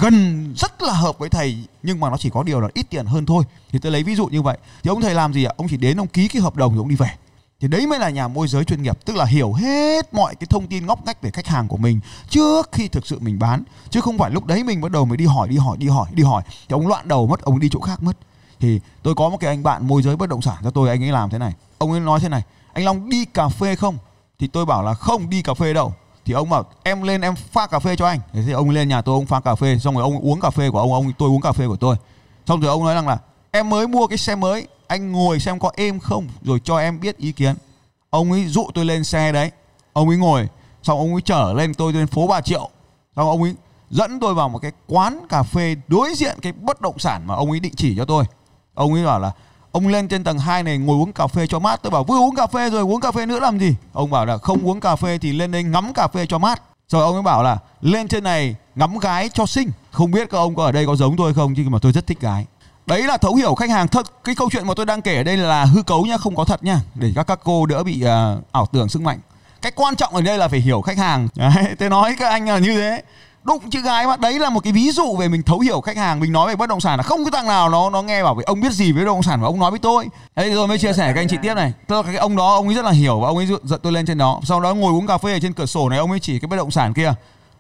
gần 0.02 0.54
rất 0.58 0.82
là 0.82 0.94
hợp 0.94 1.20
với 1.20 1.30
thầy, 1.30 1.58
nhưng 1.84 2.00
mà 2.00 2.10
nó 2.10 2.18
chỉ 2.18 2.30
có 2.30 2.44
điều 2.44 2.60
là 2.60 2.68
ít 2.74 2.86
tiền 2.90 3.06
hơn 3.06 3.26
thôi. 3.26 3.44
Thì 3.72 3.80
tôi 3.80 3.92
lấy 3.92 4.04
ví 4.04 4.16
dụ 4.16 4.28
như 4.28 4.42
vậy. 4.42 4.58
Thì 4.84 4.90
ông 4.90 5.02
thầy 5.02 5.16
làm 5.16 5.34
gì 5.34 5.44
ạ? 5.44 5.54
Ông 5.58 5.68
chỉ 5.70 5.78
đến 5.78 6.00
ông 6.00 6.08
ký 6.08 6.28
cái 6.28 6.42
hợp 6.42 6.56
đồng 6.56 6.74
rồi 6.74 6.80
ông 6.80 6.90
đi 6.90 6.96
về. 6.96 7.10
Thì 7.60 7.68
đấy 7.68 7.88
mới 7.88 8.00
là 8.00 8.10
nhà 8.10 8.28
môi 8.28 8.48
giới 8.48 8.66
chuyên 8.66 8.84
nghiệp, 8.84 9.06
tức 9.06 9.16
là 9.16 9.26
hiểu 9.26 9.54
hết 9.54 10.14
mọi 10.14 10.36
cái 10.36 10.48
thông 10.50 10.68
tin 10.68 10.86
ngóc 10.86 11.06
ngách 11.06 11.22
về 11.22 11.32
khách 11.32 11.48
hàng 11.48 11.68
của 11.68 11.78
mình 11.78 12.00
trước 12.30 12.70
khi 12.72 12.88
thực 12.88 13.08
sự 13.08 13.20
mình 13.20 13.40
bán. 13.40 13.64
Chứ 13.90 14.02
không 14.02 14.18
phải 14.18 14.32
lúc 14.32 14.46
đấy 14.46 14.64
mình 14.64 14.82
bắt 14.82 14.92
đầu 14.92 15.06
mới 15.06 15.18
đi 15.18 15.26
hỏi 15.26 15.48
đi 15.48 15.58
hỏi 15.58 15.78
đi 15.78 15.88
hỏi 15.88 16.08
đi 16.14 16.24
hỏi. 16.24 16.44
Thì 16.48 16.74
ông 16.74 16.88
loạn 16.88 17.08
đầu 17.08 17.28
mất, 17.28 17.42
ông 17.42 17.60
đi 17.60 17.70
chỗ 17.72 17.80
khác 17.80 18.04
mất. 18.04 18.18
Thì 18.60 18.80
tôi 19.04 19.16
có 19.16 19.30
một 19.30 19.38
cái 19.40 19.50
anh 19.50 19.64
bạn 19.64 19.88
môi 19.88 20.02
giới 20.02 20.16
bất 20.16 20.30
động 20.30 20.42
sản 20.42 20.58
cho 20.64 20.72
tôi, 20.72 20.90
anh 20.90 21.04
ấy 21.04 21.12
làm 21.12 21.30
thế 21.30 21.38
này. 21.38 21.54
Ông 21.78 21.92
ấy 21.92 22.00
nói 22.00 22.20
thế 22.20 22.30
này, 22.30 22.42
anh 22.74 22.86
long 22.86 23.10
đi 23.10 23.26
cà 23.26 23.50
phê 23.50 23.76
không? 23.76 23.98
Thì 24.44 24.48
tôi 24.48 24.66
bảo 24.66 24.84
là 24.84 24.94
không 24.94 25.30
đi 25.30 25.42
cà 25.42 25.54
phê 25.54 25.74
đâu. 25.74 25.94
Thì 26.26 26.34
ông 26.34 26.50
bảo, 26.50 26.66
em 26.84 27.04
lên 27.04 27.22
em 27.22 27.36
pha 27.36 27.68
cà 27.68 27.80
phê 27.80 27.96
cho 27.96 28.08
anh. 28.08 28.20
Thế 28.34 28.44
thì 28.46 28.52
ông 28.52 28.70
lên 28.70 28.90
nhà 28.90 29.02
tôi, 29.02 29.16
ông 29.16 29.26
pha 29.26 29.40
cà 29.40 29.56
phê, 29.56 29.78
xong 29.80 29.96
rồi 29.96 30.04
ông 30.04 30.20
uống 30.20 30.40
cà 30.40 30.50
phê 30.50 30.70
của 30.70 30.80
ông 30.80 30.94
ông, 30.94 31.14
tôi 31.18 31.30
uống 31.30 31.42
cà 31.42 31.52
phê 31.52 31.68
của 31.68 31.76
tôi. 31.76 31.96
Xong 32.46 32.60
rồi 32.60 32.70
ông 32.72 32.84
nói 32.84 32.96
rằng 32.96 33.08
là, 33.08 33.18
em 33.52 33.70
mới 33.70 33.88
mua 33.88 34.08
cái 34.08 34.18
xe 34.18 34.36
mới, 34.36 34.68
anh 34.88 35.12
ngồi 35.12 35.40
xem 35.40 35.60
có 35.60 35.72
êm 35.76 36.00
không, 36.00 36.28
rồi 36.42 36.60
cho 36.64 36.78
em 36.78 37.00
biết 37.00 37.18
ý 37.18 37.32
kiến. 37.32 37.56
Ông 38.10 38.32
ấy 38.32 38.46
dụ 38.48 38.68
tôi 38.74 38.86
lên 38.86 39.04
xe 39.04 39.32
đấy, 39.32 39.52
ông 39.94 40.08
ấy 40.08 40.18
ngồi, 40.18 40.48
xong 40.84 41.00
ông 41.00 41.14
ấy 41.14 41.22
chở 41.22 41.54
lên 41.54 41.74
tôi 41.74 41.94
lên 41.94 42.08
phố 42.08 42.28
Bà 42.28 42.42
Triệu. 42.42 42.70
Xong 43.16 43.28
ông 43.30 43.44
ấy 43.44 43.56
dẫn 43.90 44.20
tôi 44.20 44.34
vào 44.34 44.50
một 44.50 44.60
cái 44.60 44.72
quán 44.88 45.26
cà 45.30 45.44
phê 45.44 45.76
đối 45.88 46.14
diện 46.16 46.38
cái 46.42 46.52
bất 46.52 46.82
động 46.82 47.00
sản 47.00 47.28
mà 47.28 47.36
ông 47.36 47.50
ấy 47.50 47.60
định 47.60 47.74
chỉ 47.76 47.96
cho 47.98 48.06
tôi. 48.06 48.24
Ông 48.74 48.94
ấy 48.94 49.06
bảo 49.06 49.20
là 49.20 49.32
ông 49.74 49.88
lên 49.88 50.08
trên 50.08 50.24
tầng 50.24 50.40
2 50.40 50.64
này 50.64 50.78
ngồi 50.78 50.98
uống 50.98 51.14
cà 51.14 51.28
phê 51.28 51.48
cho 51.48 51.60
mát. 51.60 51.82
Tôi 51.84 51.92
bảo 51.92 52.04
vừa 52.04 52.18
uống 52.18 52.36
cà 52.36 52.48
phê 52.48 52.70
rồi 52.70 52.82
uống 52.82 53.02
cà 53.02 53.12
phê 53.12 53.26
nữa 53.26 53.40
làm 53.40 53.60
gì? 53.60 53.76
Ông 53.94 54.12
bảo 54.12 54.26
là 54.26 54.38
không 54.38 54.68
uống 54.68 54.80
cà 54.80 54.96
phê 54.96 55.18
thì 55.18 55.34
lên 55.34 55.52
đây 55.52 55.64
ngắm 55.64 55.94
cà 55.94 56.08
phê 56.08 56.26
cho 56.26 56.38
mát. 56.38 56.62
Rồi 56.88 57.04
ông 57.04 57.14
ấy 57.14 57.24
bảo 57.24 57.44
là 57.44 57.58
lên 57.82 58.08
trên 58.08 58.24
này 58.24 58.56
ngắm 58.76 58.98
gái 58.98 59.30
cho 59.34 59.46
xinh. 59.46 59.72
Không 59.92 60.12
biết 60.12 60.30
các 60.30 60.38
ông 60.38 60.56
có 60.56 60.66
ở 60.66 60.72
đây 60.72 60.86
có 60.86 60.96
giống 60.96 61.18
tôi 61.18 61.34
không 61.34 61.56
chứ 61.56 61.64
mà 61.68 61.80
tôi 61.82 61.92
rất 61.92 62.08
thích 62.08 62.20
gái. 62.20 62.46
Đấy 62.86 63.04
là 63.04 63.18
thấu 63.18 63.36
hiểu 63.36 63.56
khách 63.56 63.70
hàng. 63.70 63.88
Thật 63.88 64.24
cái 64.24 64.36
câu 64.36 64.50
chuyện 64.52 64.68
mà 64.68 64.74
tôi 64.74 64.86
đang 64.86 65.02
kể 65.02 65.18
ở 65.18 65.24
đây 65.24 65.38
là 65.38 65.66
hư 65.66 65.84
cấu 65.84 66.06
nhá 66.06 66.18
không 66.18 66.36
có 66.36 66.46
thật 66.46 66.64
nhá 66.64 66.80
để 66.96 67.12
các 67.16 67.24
các 67.24 67.40
cô 67.44 67.66
đỡ 67.66 67.84
bị 67.84 68.04
uh, 68.04 68.44
ảo 68.52 68.66
tưởng 68.72 68.90
sức 68.90 69.02
mạnh. 69.02 69.20
Cái 69.62 69.72
quan 69.76 69.96
trọng 69.96 70.16
ở 70.16 70.22
đây 70.22 70.38
là 70.38 70.48
phải 70.48 70.60
hiểu 70.60 70.82
khách 70.82 70.98
hàng. 70.98 71.28
Đấy, 71.36 71.76
tôi 71.80 71.90
nói 71.90 72.16
các 72.20 72.30
anh 72.30 72.50
là 72.50 72.58
như 72.58 72.74
thế 72.78 73.02
đụng 73.44 73.70
chữ 73.70 73.82
gái 73.82 74.08
mà. 74.08 74.18
Đấy 74.18 74.40
là 74.40 74.50
một 74.50 74.60
cái 74.60 74.74
ví 74.74 74.92
dụ 74.92 75.16
về 75.16 75.28
mình 75.28 75.44
thấu 75.44 75.60
hiểu 75.60 75.82
khách 75.82 75.98
hàng 75.98 76.20
mình 76.20 76.32
nói 76.32 76.48
về 76.48 76.56
bất 76.56 76.70
động 76.70 76.82
sản 76.82 76.98
là 76.98 77.04
không 77.04 77.24
cái 77.24 77.32
thằng 77.32 77.48
nào 77.48 77.70
nó 77.70 77.90
nó 77.90 78.02
nghe 78.02 78.24
bảo 78.24 78.36
với 78.36 78.46
ông 78.46 78.62
biết 78.62 78.72
gì 78.72 78.92
về 78.92 79.02
bất 79.02 79.06
động 79.06 79.24
sản 79.24 79.42
và 79.42 79.48
ông 79.48 79.60
nói 79.60 79.72
với 79.72 79.80
tôi. 79.80 80.08
Đấy 80.36 80.54
rồi 80.54 80.68
mới 80.68 80.78
chia 80.80 80.94
sẻ 80.94 81.14
các 81.16 81.22
anh 81.22 81.28
chị 81.28 81.38
tiếp 81.42 81.54
này. 81.54 81.74
Tức 81.88 81.96
là 81.96 82.04
cái 82.04 82.16
ông 82.16 82.36
đó 82.36 82.56
ông 82.56 82.68
ấy 82.68 82.76
rất 82.76 82.86
là 82.86 82.92
hiểu 82.92 83.20
và 83.20 83.28
ông 83.28 83.38
ấy 83.38 83.48
dẫn 83.64 83.80
tôi 83.84 83.92
lên 83.92 84.06
trên 84.06 84.18
đó. 84.18 84.40
Sau 84.44 84.60
đó 84.60 84.74
ngồi 84.74 84.94
uống 84.94 85.08
cà 85.08 85.18
phê 85.18 85.34
ở 85.34 85.40
trên 85.42 85.54
cửa 85.54 85.66
sổ 85.66 85.90
này 85.90 86.00
ông 86.00 86.10
ấy 86.10 86.20
chỉ 86.20 86.40
cái 86.40 86.48
bất 86.48 86.58
động 86.58 86.72
sản 86.72 86.94
kia. 86.94 87.14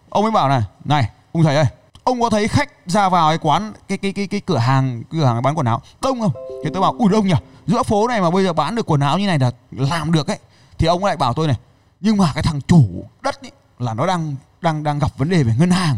Ông 0.10 0.24
ấy 0.24 0.32
bảo 0.32 0.50
này 0.50 0.62
này 0.86 1.10
ông 1.32 1.44
thầy 1.44 1.56
ơi 1.56 1.66
ông 2.04 2.22
có 2.22 2.30
thấy 2.30 2.48
khách 2.48 2.70
ra 2.86 3.10
vào 3.10 3.30
cái 3.30 3.38
quán 3.38 3.74
cái 3.88 3.98
cái 3.98 4.14
cái 4.14 4.28
cái 4.28 4.42
cửa 4.42 4.58
hàng 4.58 5.04
cửa 5.12 5.26
hàng 5.26 5.42
bán 5.42 5.58
quần 5.58 5.66
áo 5.66 5.82
đông 6.02 6.22
không? 6.22 6.32
Thì 6.64 6.70
tôi 6.74 6.82
bảo 6.82 6.96
ui 7.00 7.10
đông 7.10 7.28
nhỉ. 7.28 7.34
Giữa 7.68 7.84
phố 7.84 8.08
này 8.08 8.22
mà 8.22 8.30
bây 8.30 8.44
giờ 8.44 8.54
bán 8.54 8.76
được 8.76 8.92
quần 8.92 9.02
áo 9.02 9.20
như 9.20 9.28
này 9.28 9.40
là 9.40 9.52
làm 9.72 10.12
được 10.12 10.28
ấy. 10.28 10.38
Thì 10.78 10.88
ông 10.88 11.06
lại 11.06 11.18
bảo 11.18 11.34
tôi 11.34 11.48
này 11.48 11.56
nhưng 12.02 12.18
mà 12.18 12.32
cái 12.34 12.44
thằng 12.44 12.62
chủ 12.68 13.06
đất 13.22 13.42
ấy, 13.42 13.52
là 13.80 13.94
nó 13.94 14.08
đang 14.08 14.36
đang 14.62 14.84
đang 14.84 15.00
gặp 15.00 15.18
vấn 15.18 15.30
đề 15.30 15.44
về 15.44 15.54
ngân 15.60 15.72
hàng. 15.72 15.98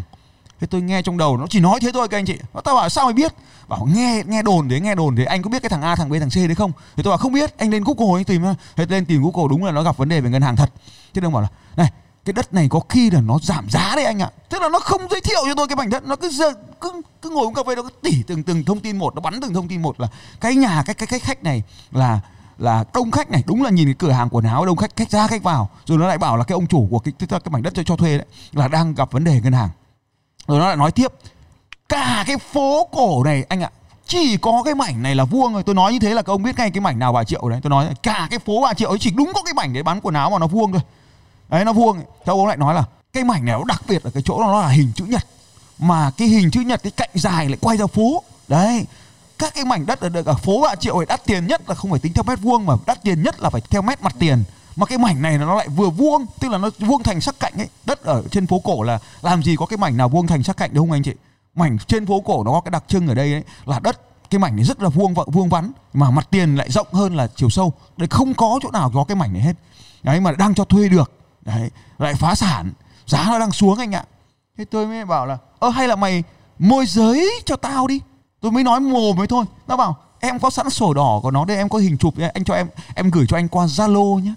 Thế 0.60 0.68
tôi 0.68 0.82
nghe 0.82 1.02
trong 1.02 1.18
đầu 1.18 1.38
nó 1.38 1.48
chỉ 1.50 1.60
nói 1.60 1.80
thế 1.82 1.92
thôi 1.94 2.08
các 2.08 2.18
anh 2.18 2.26
chị. 2.26 2.38
Nó 2.54 2.62
tao 2.62 2.76
bảo, 2.76 2.90
sao 2.90 3.06
mày 3.06 3.14
biết? 3.14 3.34
Bảo, 3.68 3.88
nghe 3.96 4.24
nghe 4.26 4.42
đồn 4.42 4.70
thế, 4.70 4.80
nghe 4.80 4.96
đồn 4.96 5.16
thế. 5.16 5.26
Anh 5.26 5.42
có 5.42 5.50
biết 5.50 5.62
cái 5.62 5.70
thằng 5.70 5.82
a, 5.82 5.96
thằng 5.96 6.10
b, 6.10 6.14
thằng 6.20 6.30
c 6.30 6.36
đấy 6.36 6.56
không? 6.56 6.72
Thì 6.96 7.04
tôi 7.04 7.12
bảo, 7.12 7.18
không 7.18 7.34
biết. 7.34 7.58
Anh 7.58 7.70
lên 7.70 7.84
google 7.84 8.20
anh 8.20 8.24
tìm 8.24 8.44
thế 8.76 8.86
lên 8.90 9.06
tìm 9.06 9.24
google, 9.24 9.48
đúng 9.50 9.64
là 9.64 9.72
nó 9.72 9.84
gặp 9.84 9.98
vấn 9.98 10.10
đề 10.10 10.22
về 10.22 10.30
ngân 10.30 10.42
hàng 10.42 10.56
thật. 10.56 10.72
Thế 11.14 11.22
ông 11.24 11.34
bảo 11.34 11.42
là, 11.42 11.48
này, 11.76 11.92
cái 12.26 12.34
đất 12.34 12.54
này 12.54 12.68
có 12.70 12.80
khi 12.90 13.10
là 13.10 13.22
nó 13.22 13.40
giảm 13.42 13.70
giá 13.70 13.96
đấy 13.96 14.06
anh 14.06 14.20
ạ. 14.22 14.30
Tức 14.50 14.62
là 14.62 14.70
nó 14.70 14.80
không 14.80 15.02
giới 15.12 15.22
thiệu 15.22 15.42
cho 15.46 15.54
tôi 15.56 15.68
cái 15.68 15.76
mảnh 15.76 15.90
đất. 15.90 16.06
Nó 16.06 16.16
cứ 16.16 16.30
giờ, 16.30 16.54
cứ 16.82 17.02
cứ 17.22 17.30
ngồi 17.30 17.46
uống 17.46 17.54
cà 17.54 17.62
phê, 17.68 17.76
nó 17.76 17.82
cứ 17.82 17.90
tỉ 18.02 18.24
từng 18.28 18.44
từng 18.44 18.64
thông 18.64 18.80
tin 18.80 18.98
một, 18.98 19.16
nó 19.16 19.22
bắn 19.22 19.42
từng 19.42 19.54
thông 19.54 19.68
tin 19.68 19.82
một 19.82 20.00
là 20.00 20.08
cái 20.42 20.56
nhà, 20.56 20.84
cái 20.86 20.94
cái 20.94 21.08
cái 21.08 21.20
khách 21.20 21.44
này 21.44 21.64
là 21.92 22.20
là 22.58 22.84
đông 22.94 23.12
khách 23.12 23.32
này 23.32 23.44
đúng 23.46 23.64
là 23.64 23.70
nhìn 23.70 23.88
cái 23.88 23.96
cửa 24.00 24.12
hàng 24.12 24.30
quần 24.30 24.46
áo 24.46 24.66
đông 24.66 24.78
khách 24.78 24.96
khách 24.96 25.10
ra 25.10 25.28
khách 25.28 25.44
vào 25.44 25.70
rồi 25.86 25.98
nó 25.98 26.08
lại 26.08 26.18
bảo 26.18 26.38
là 26.38 26.44
cái 26.44 26.54
ông 26.54 26.68
chủ 26.68 26.88
của 26.92 27.00
cái 27.00 27.14
cái, 27.20 27.28
cái 27.30 27.52
mảnh 27.52 27.64
đất 27.64 27.74
cho 27.76 27.84
cho 27.84 27.96
thuê 27.96 28.18
đấy 28.18 28.28
là 28.54 28.68
đang 28.68 28.96
gặp 28.96 29.12
vấn 29.12 29.24
đề 29.24 29.42
ngân 29.42 29.54
hàng. 29.54 29.70
Rồi 30.48 30.60
nó 30.60 30.68
lại 30.68 30.76
nói 30.76 30.92
tiếp 30.92 31.12
cả 31.90 32.24
cái 32.28 32.38
phố 32.38 32.88
cổ 32.92 33.24
này 33.24 33.46
anh 33.50 33.62
ạ 33.62 33.70
chỉ 34.08 34.38
có 34.38 34.62
cái 34.66 34.76
mảnh 34.76 35.04
này 35.04 35.16
là 35.16 35.26
vuông 35.26 35.54
rồi 35.54 35.64
tôi 35.64 35.76
nói 35.76 35.94
như 35.94 36.00
thế 36.00 36.14
là 36.14 36.22
các 36.22 36.34
ông 36.34 36.44
biết 36.44 36.58
ngay 36.58 36.72
cái 36.72 36.82
mảnh 36.82 37.00
nào 37.00 37.14
vài 37.14 37.26
triệu 37.26 37.50
đấy. 37.50 37.60
Tôi 37.64 37.70
nói 37.70 37.90
cả 38.04 38.28
cái 38.30 38.40
phố 38.40 38.62
vài 38.62 38.76
triệu 38.76 38.90
ấy 38.90 39.00
chỉ 39.00 39.12
đúng 39.12 39.32
có 39.36 39.44
cái 39.44 39.54
mảnh 39.54 39.74
để 39.74 39.84
bán 39.84 40.02
quần 40.02 40.16
áo 40.16 40.30
mà 40.30 40.40
nó 40.40 40.48
vuông 40.48 40.72
thôi. 40.72 40.82
Đấy 41.50 41.66
nó 41.66 41.74
vuông. 41.74 41.98
Theo 42.26 42.38
ông 42.38 42.48
lại 42.48 42.58
nói 42.58 42.76
là 42.76 42.84
cái 43.14 43.24
mảnh 43.24 43.46
này 43.46 43.56
nó 43.60 43.64
đặc 43.68 43.82
biệt 43.88 44.04
ở 44.04 44.12
cái 44.14 44.24
chỗ 44.26 44.40
nó 44.40 44.62
là 44.62 44.68
hình 44.68 44.92
chữ 44.96 45.06
nhật. 45.06 45.26
Mà 45.80 46.12
cái 46.18 46.28
hình 46.28 46.52
chữ 46.52 46.62
nhật 46.62 46.84
cái 46.84 46.92
cạnh 46.92 47.10
dài 47.14 47.50
lại 47.50 47.58
quay 47.62 47.78
ra 47.78 47.88
phố. 47.88 48.24
Đấy 48.48 48.86
các 49.40 49.54
cái 49.54 49.66
mảnh 49.66 49.86
đất 49.86 50.00
ở, 50.00 50.10
ở 50.26 50.34
phố 50.34 50.62
Bà 50.62 50.76
Triệu 50.76 50.98
ấy 50.98 51.06
đắt 51.06 51.26
tiền 51.26 51.48
nhất 51.48 51.62
là 51.70 51.76
không 51.76 51.92
phải 51.92 52.00
tính 52.00 52.14
theo 52.14 52.24
mét 52.24 52.40
vuông 52.42 52.66
mà 52.66 52.74
đắt 52.86 53.04
tiền 53.04 53.24
nhất 53.24 53.40
là 53.40 53.50
phải 53.50 53.62
theo 53.70 53.82
mét 53.82 54.02
mặt 54.02 54.16
tiền. 54.20 54.44
Mà 54.76 54.86
cái 54.86 54.98
mảnh 54.98 55.22
này 55.22 55.38
nó 55.38 55.56
lại 55.56 55.68
vừa 55.68 55.90
vuông 55.90 56.26
tức 56.40 56.52
là 56.52 56.58
nó 56.58 56.70
vuông 56.80 57.04
thành 57.04 57.22
sắc 57.22 57.40
cạnh 57.40 57.54
ấy. 57.58 57.70
Đất 57.86 58.04
ở 58.04 58.24
trên 58.32 58.48
phố 58.48 58.60
cổ 58.60 58.84
là 58.84 59.00
làm 59.22 59.44
gì 59.44 59.56
có 59.56 59.66
cái 59.66 59.78
mảnh 59.78 59.98
nào 59.98 60.10
vuông 60.10 60.28
thành 60.28 60.44
sắc 60.44 60.58
cạnh 60.58 60.70
đúng 60.74 60.88
không 60.88 60.96
anh 60.96 61.04
chị? 61.04 61.14
Mảnh 61.56 61.78
trên 61.88 62.06
phố 62.06 62.20
cổ 62.20 62.44
nó 62.44 62.52
có 62.52 62.62
cái 62.62 62.72
đặc 62.72 62.84
trưng 62.88 63.08
ở 63.08 63.14
đây 63.14 63.34
ấy, 63.34 63.44
là 63.66 63.80
đất 63.80 64.02
cái 64.30 64.40
mảnh 64.40 64.56
này 64.56 64.66
rất 64.66 64.82
là 64.82 64.90
vuông 64.90 65.14
vuông 65.14 65.50
vắn 65.50 65.72
mà 65.94 66.12
mặt 66.12 66.28
tiền 66.32 66.56
lại 66.56 66.72
rộng 66.72 66.88
hơn 66.94 67.16
là 67.16 67.28
chiều 67.36 67.50
sâu. 67.50 67.74
Đấy 67.98 68.08
không 68.12 68.34
có 68.34 68.60
chỗ 68.64 68.72
nào 68.72 68.92
có 68.94 69.04
cái 69.04 69.16
mảnh 69.16 69.34
này 69.34 69.42
hết. 69.42 69.54
Đấy 70.04 70.20
mà 70.20 70.32
đang 70.32 70.56
cho 70.56 70.66
thuê 70.66 70.90
được. 70.90 71.12
Đấy 71.42 71.70
lại 71.98 72.14
phá 72.16 72.36
sản 72.36 72.74
giá 73.06 73.26
nó 73.26 73.40
đang 73.40 73.52
xuống 73.52 73.78
anh 73.78 73.96
ạ. 73.96 74.06
Thế 74.58 74.66
tôi 74.66 74.88
mới 74.88 75.06
bảo 75.06 75.26
là 75.26 75.38
ơ 75.60 75.70
hay 75.70 75.88
là 75.88 75.96
mày 75.96 76.24
môi 76.60 76.86
giới 76.86 77.32
cho 77.46 77.56
tao 77.56 77.88
đi 77.88 78.00
tôi 78.42 78.52
mới 78.52 78.64
nói 78.64 78.80
mồm 78.80 79.16
mới 79.18 79.28
thôi. 79.28 79.46
Nó 79.68 79.78
bảo, 79.78 79.98
em 80.20 80.40
có 80.40 80.50
sẵn 80.50 80.70
sổ 80.70 80.94
đỏ 80.94 81.20
của 81.24 81.32
nó 81.32 81.46
đây, 81.46 81.58
em 81.58 81.70
có 81.70 81.80
hình 81.80 81.98
chụp 81.98 82.14
anh 82.34 82.44
cho 82.44 82.54
em 82.54 82.68
em 82.96 83.12
gửi 83.12 83.26
cho 83.30 83.38
anh 83.38 83.48
qua 83.48 83.66
zalo 83.66 84.20
nhé 84.20 84.34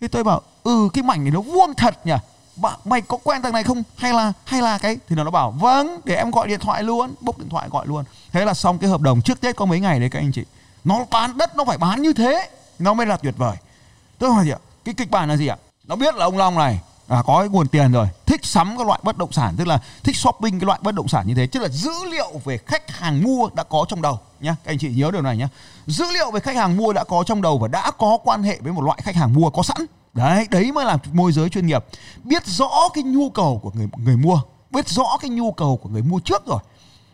thế 0.00 0.08
tôi 0.08 0.24
bảo 0.24 0.40
ừ 0.62 0.88
cái 0.92 1.02
mảnh 1.02 1.24
này 1.24 1.30
nó 1.30 1.40
vuông 1.40 1.74
thật 1.74 2.06
nhỉ? 2.06 2.14
Bạn, 2.56 2.78
mày 2.84 3.00
có 3.00 3.18
quen 3.24 3.42
thằng 3.42 3.52
này 3.52 3.62
không? 3.62 3.82
Hay 3.96 4.12
là 4.12 4.32
hay 4.44 4.62
là 4.62 4.78
cái 4.78 4.96
thì 5.08 5.16
nó 5.16 5.24
nó 5.24 5.30
bảo 5.30 5.50
vâng 5.50 6.00
để 6.04 6.14
em 6.14 6.30
gọi 6.30 6.48
điện 6.48 6.60
thoại 6.60 6.82
luôn 6.82 7.14
bốc 7.20 7.38
điện 7.38 7.48
thoại 7.48 7.68
gọi 7.70 7.86
luôn. 7.86 8.04
Thế 8.32 8.44
là 8.44 8.54
xong 8.54 8.78
cái 8.78 8.90
hợp 8.90 9.00
đồng. 9.00 9.22
Trước 9.22 9.40
tết 9.40 9.56
có 9.56 9.64
mấy 9.64 9.80
ngày 9.80 10.00
đấy 10.00 10.10
các 10.10 10.18
anh 10.18 10.32
chị. 10.32 10.44
Nó 10.84 11.04
bán 11.10 11.38
đất 11.38 11.56
nó 11.56 11.64
phải 11.64 11.78
bán 11.78 12.02
như 12.02 12.12
thế. 12.12 12.48
Nó 12.78 12.94
mới 12.94 13.06
là 13.06 13.16
tuyệt 13.16 13.34
vời. 13.36 13.56
Tôi 14.18 14.32
hỏi 14.32 14.44
gì 14.44 14.50
ạ, 14.50 14.58
cái 14.84 14.94
kịch 14.94 15.10
bản 15.10 15.28
là 15.28 15.36
gì 15.36 15.46
ạ? 15.46 15.56
Nó 15.84 15.96
biết 15.96 16.14
là 16.14 16.24
ông 16.24 16.38
long 16.38 16.54
này 16.54 16.80
à, 17.10 17.22
có 17.22 17.38
cái 17.38 17.48
nguồn 17.48 17.68
tiền 17.68 17.92
rồi. 17.92 18.08
Thích 18.26 18.44
sắm 18.44 18.74
các 18.78 18.86
loại 18.86 19.00
bất 19.02 19.18
động 19.18 19.32
sản 19.32 19.54
tức 19.56 19.66
là 19.66 19.80
thích 20.02 20.16
shopping 20.16 20.60
cái 20.60 20.66
loại 20.66 20.80
bất 20.82 20.94
động 20.94 21.08
sản 21.08 21.26
như 21.26 21.34
thế 21.34 21.46
tức 21.46 21.60
là 21.60 21.68
dữ 21.68 21.90
liệu 22.10 22.40
về 22.44 22.58
khách 22.66 22.90
hàng 22.90 23.22
mua 23.22 23.48
đã 23.54 23.62
có 23.62 23.84
trong 23.88 24.02
đầu 24.02 24.18
nhá. 24.40 24.56
Các 24.64 24.72
anh 24.72 24.78
chị 24.78 24.88
nhớ 24.88 25.10
điều 25.12 25.22
này 25.22 25.36
nhá. 25.36 25.48
Dữ 25.86 26.04
liệu 26.12 26.30
về 26.30 26.40
khách 26.40 26.56
hàng 26.56 26.76
mua 26.76 26.92
đã 26.92 27.04
có 27.04 27.24
trong 27.26 27.42
đầu 27.42 27.58
và 27.58 27.68
đã 27.68 27.90
có 27.90 28.18
quan 28.24 28.42
hệ 28.42 28.58
với 28.60 28.72
một 28.72 28.82
loại 28.82 28.98
khách 29.02 29.16
hàng 29.16 29.34
mua 29.34 29.50
có 29.50 29.62
sẵn. 29.62 29.86
Đấy 30.12 30.46
đấy 30.50 30.72
mới 30.72 30.84
là 30.84 30.98
môi 31.12 31.32
giới 31.32 31.48
chuyên 31.48 31.66
nghiệp. 31.66 31.84
Biết 32.24 32.46
rõ 32.46 32.88
cái 32.94 33.04
nhu 33.04 33.30
cầu 33.30 33.60
của 33.62 33.70
người 33.74 33.88
người 33.96 34.16
mua 34.16 34.40
biết 34.70 34.88
rõ 34.88 35.16
cái 35.20 35.30
nhu 35.30 35.52
cầu 35.52 35.76
của 35.82 35.88
người 35.88 36.02
mua 36.02 36.20
trước 36.20 36.46
rồi. 36.46 36.60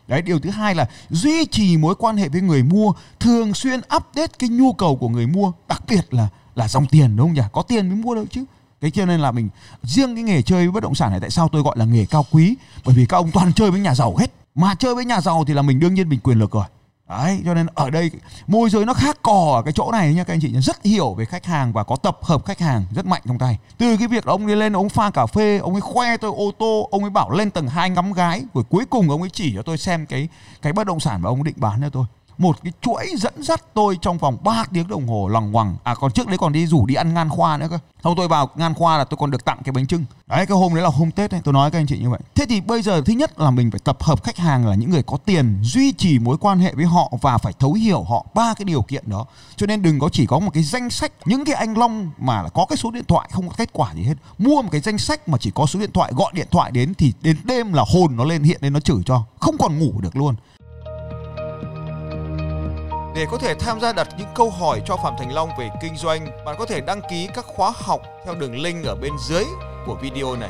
Đấy, 0.07 0.21
điều 0.21 0.39
thứ 0.39 0.49
hai 0.49 0.75
là 0.75 0.89
duy 1.09 1.45
trì 1.45 1.77
mối 1.77 1.95
quan 1.95 2.17
hệ 2.17 2.29
với 2.29 2.41
người 2.41 2.63
mua, 2.63 2.93
thường 3.19 3.53
xuyên 3.53 3.79
update 3.79 4.33
cái 4.39 4.49
nhu 4.49 4.73
cầu 4.73 4.95
của 4.95 5.09
người 5.09 5.27
mua, 5.27 5.51
đặc 5.67 5.83
biệt 5.87 6.13
là 6.13 6.27
là 6.55 6.67
dòng 6.67 6.85
tiền 6.87 7.15
đúng 7.15 7.27
không 7.27 7.33
nhỉ? 7.33 7.41
Có 7.51 7.61
tiền 7.61 7.89
mới 7.89 7.97
mua 7.97 8.15
được 8.15 8.25
chứ 8.31 8.43
thế 8.81 8.89
cho 8.89 9.05
nên 9.05 9.19
là 9.19 9.31
mình 9.31 9.49
riêng 9.83 10.15
cái 10.15 10.23
nghề 10.23 10.41
chơi 10.41 10.71
bất 10.71 10.83
động 10.83 10.95
sản 10.95 11.11
này 11.11 11.19
tại 11.19 11.29
sao 11.29 11.49
tôi 11.51 11.61
gọi 11.61 11.77
là 11.77 11.85
nghề 11.85 12.05
cao 12.05 12.25
quý 12.31 12.55
bởi 12.85 12.95
vì 12.95 13.05
các 13.05 13.17
ông 13.17 13.31
toàn 13.31 13.53
chơi 13.53 13.71
với 13.71 13.79
nhà 13.79 13.95
giàu 13.95 14.15
hết 14.17 14.31
mà 14.55 14.75
chơi 14.75 14.95
với 14.95 15.05
nhà 15.05 15.21
giàu 15.21 15.43
thì 15.47 15.53
là 15.53 15.61
mình 15.61 15.79
đương 15.79 15.93
nhiên 15.93 16.09
mình 16.09 16.19
quyền 16.19 16.39
lực 16.39 16.51
rồi 16.51 16.65
Đấy, 17.09 17.41
cho 17.45 17.53
nên 17.53 17.67
ở 17.73 17.89
đây 17.89 18.11
môi 18.47 18.69
giới 18.69 18.85
nó 18.85 18.93
khác 18.93 19.19
cò 19.21 19.53
ở 19.55 19.61
cái 19.61 19.73
chỗ 19.73 19.91
này 19.91 20.13
nha 20.13 20.23
các 20.23 20.33
anh 20.33 20.39
chị. 20.39 20.53
Rất 20.61 20.83
hiểu 20.83 21.13
về 21.13 21.25
khách 21.25 21.45
hàng 21.45 21.73
và 21.73 21.83
có 21.83 21.95
tập 21.95 22.17
hợp 22.21 22.45
khách 22.45 22.59
hàng 22.59 22.85
rất 22.95 23.05
mạnh 23.05 23.21
trong 23.25 23.39
tay. 23.39 23.57
Từ 23.77 23.97
cái 23.97 24.07
việc 24.07 24.25
ông 24.25 24.47
đi 24.47 24.55
lên 24.55 24.73
ông 24.73 24.89
pha 24.89 25.09
cà 25.09 25.25
phê, 25.25 25.57
ông 25.57 25.73
ấy 25.73 25.81
khoe 25.81 26.17
tôi 26.17 26.31
ô 26.35 26.51
tô, 26.59 26.87
ông 26.91 27.03
ấy 27.03 27.09
bảo 27.09 27.31
lên 27.31 27.51
tầng 27.51 27.67
2 27.67 27.89
ngắm 27.89 28.13
gái, 28.13 28.43
rồi 28.53 28.63
cuối 28.69 28.85
cùng 28.89 29.09
ông 29.09 29.21
ấy 29.21 29.29
chỉ 29.29 29.53
cho 29.55 29.61
tôi 29.61 29.77
xem 29.77 30.05
cái 30.05 30.27
cái 30.61 30.73
bất 30.73 30.87
động 30.87 30.99
sản 30.99 31.21
mà 31.21 31.29
ông 31.29 31.37
ấy 31.37 31.43
định 31.43 31.55
bán 31.57 31.81
cho 31.81 31.89
tôi 31.89 32.05
một 32.37 32.57
cái 32.63 32.73
chuỗi 32.81 33.07
dẫn 33.17 33.33
dắt 33.43 33.61
tôi 33.73 33.97
trong 34.01 34.17
vòng 34.17 34.37
3 34.43 34.65
tiếng 34.73 34.87
đồng 34.87 35.07
hồ 35.07 35.27
lòng 35.27 35.51
ngoằng. 35.51 35.77
À 35.83 35.95
còn 35.95 36.11
trước 36.11 36.27
đấy 36.27 36.37
còn 36.37 36.53
đi 36.53 36.67
rủ 36.67 36.85
đi 36.85 36.95
ăn 36.95 37.13
ngan 37.13 37.29
khoa 37.29 37.57
nữa 37.57 37.67
cơ. 37.69 37.79
Sau 38.03 38.13
tôi 38.17 38.27
vào 38.27 38.49
ngan 38.55 38.73
khoa 38.73 38.97
là 38.97 39.03
tôi 39.03 39.17
còn 39.17 39.31
được 39.31 39.45
tặng 39.45 39.61
cái 39.63 39.71
bánh 39.71 39.87
trưng. 39.87 40.05
Đấy, 40.27 40.45
cái 40.45 40.57
hôm 40.57 40.73
đấy 40.73 40.83
là 40.83 40.89
hôm 40.89 41.11
tết 41.11 41.31
đấy, 41.31 41.41
tôi 41.43 41.53
nói 41.53 41.71
các 41.71 41.79
anh 41.79 41.87
chị 41.87 41.99
như 41.99 42.09
vậy. 42.09 42.19
Thế 42.35 42.45
thì 42.49 42.61
bây 42.61 42.81
giờ 42.81 43.01
thứ 43.05 43.13
nhất 43.13 43.39
là 43.39 43.51
mình 43.51 43.71
phải 43.71 43.79
tập 43.83 44.03
hợp 44.03 44.23
khách 44.23 44.37
hàng 44.37 44.67
là 44.67 44.75
những 44.75 44.89
người 44.89 45.03
có 45.03 45.17
tiền, 45.17 45.59
duy 45.61 45.91
trì 45.91 46.19
mối 46.19 46.37
quan 46.37 46.59
hệ 46.59 46.73
với 46.73 46.85
họ 46.85 47.11
và 47.21 47.37
phải 47.37 47.53
thấu 47.59 47.73
hiểu 47.73 48.03
họ. 48.03 48.25
Ba 48.33 48.53
cái 48.53 48.65
điều 48.65 48.81
kiện 48.81 49.03
đó. 49.09 49.25
Cho 49.55 49.65
nên 49.65 49.81
đừng 49.81 49.99
có 49.99 50.09
chỉ 50.09 50.25
có 50.25 50.39
một 50.39 50.51
cái 50.53 50.63
danh 50.63 50.89
sách, 50.89 51.11
những 51.25 51.45
cái 51.45 51.55
anh 51.55 51.77
long 51.77 52.11
mà 52.17 52.41
là 52.41 52.49
có 52.49 52.65
cái 52.65 52.77
số 52.77 52.91
điện 52.91 53.05
thoại 53.07 53.29
không 53.31 53.49
có 53.49 53.55
kết 53.57 53.69
quả 53.73 53.93
gì 53.93 54.03
hết. 54.03 54.15
Mua 54.37 54.61
một 54.61 54.69
cái 54.71 54.81
danh 54.81 54.97
sách 54.97 55.29
mà 55.29 55.37
chỉ 55.37 55.51
có 55.55 55.65
số 55.65 55.79
điện 55.79 55.91
thoại, 55.93 56.11
gọi 56.15 56.31
điện 56.33 56.47
thoại 56.51 56.71
đến 56.71 56.93
thì 56.93 57.13
đến 57.21 57.37
đêm 57.43 57.73
là 57.73 57.85
hồn 57.93 58.15
nó 58.15 58.23
lên, 58.23 58.43
hiện 58.43 58.57
lên 58.61 58.73
nó 58.73 58.79
chửi 58.79 59.01
cho. 59.05 59.23
Không 59.39 59.57
còn 59.57 59.79
ngủ 59.79 60.01
được 60.01 60.15
luôn 60.15 60.35
để 63.17 63.25
có 63.31 63.37
thể 63.37 63.55
tham 63.55 63.79
gia 63.79 63.93
đặt 63.93 64.07
những 64.17 64.27
câu 64.35 64.49
hỏi 64.49 64.81
cho 64.85 64.97
Phạm 64.97 65.13
Thành 65.17 65.33
Long 65.33 65.49
về 65.59 65.69
kinh 65.81 65.97
doanh, 65.97 66.27
bạn 66.45 66.55
có 66.59 66.65
thể 66.65 66.81
đăng 66.81 67.01
ký 67.09 67.29
các 67.35 67.45
khóa 67.45 67.73
học 67.75 68.01
theo 68.25 68.35
đường 68.35 68.55
link 68.55 68.85
ở 68.85 68.95
bên 68.95 69.13
dưới 69.27 69.43
của 69.85 69.95
video 70.01 70.35
này. 70.35 70.49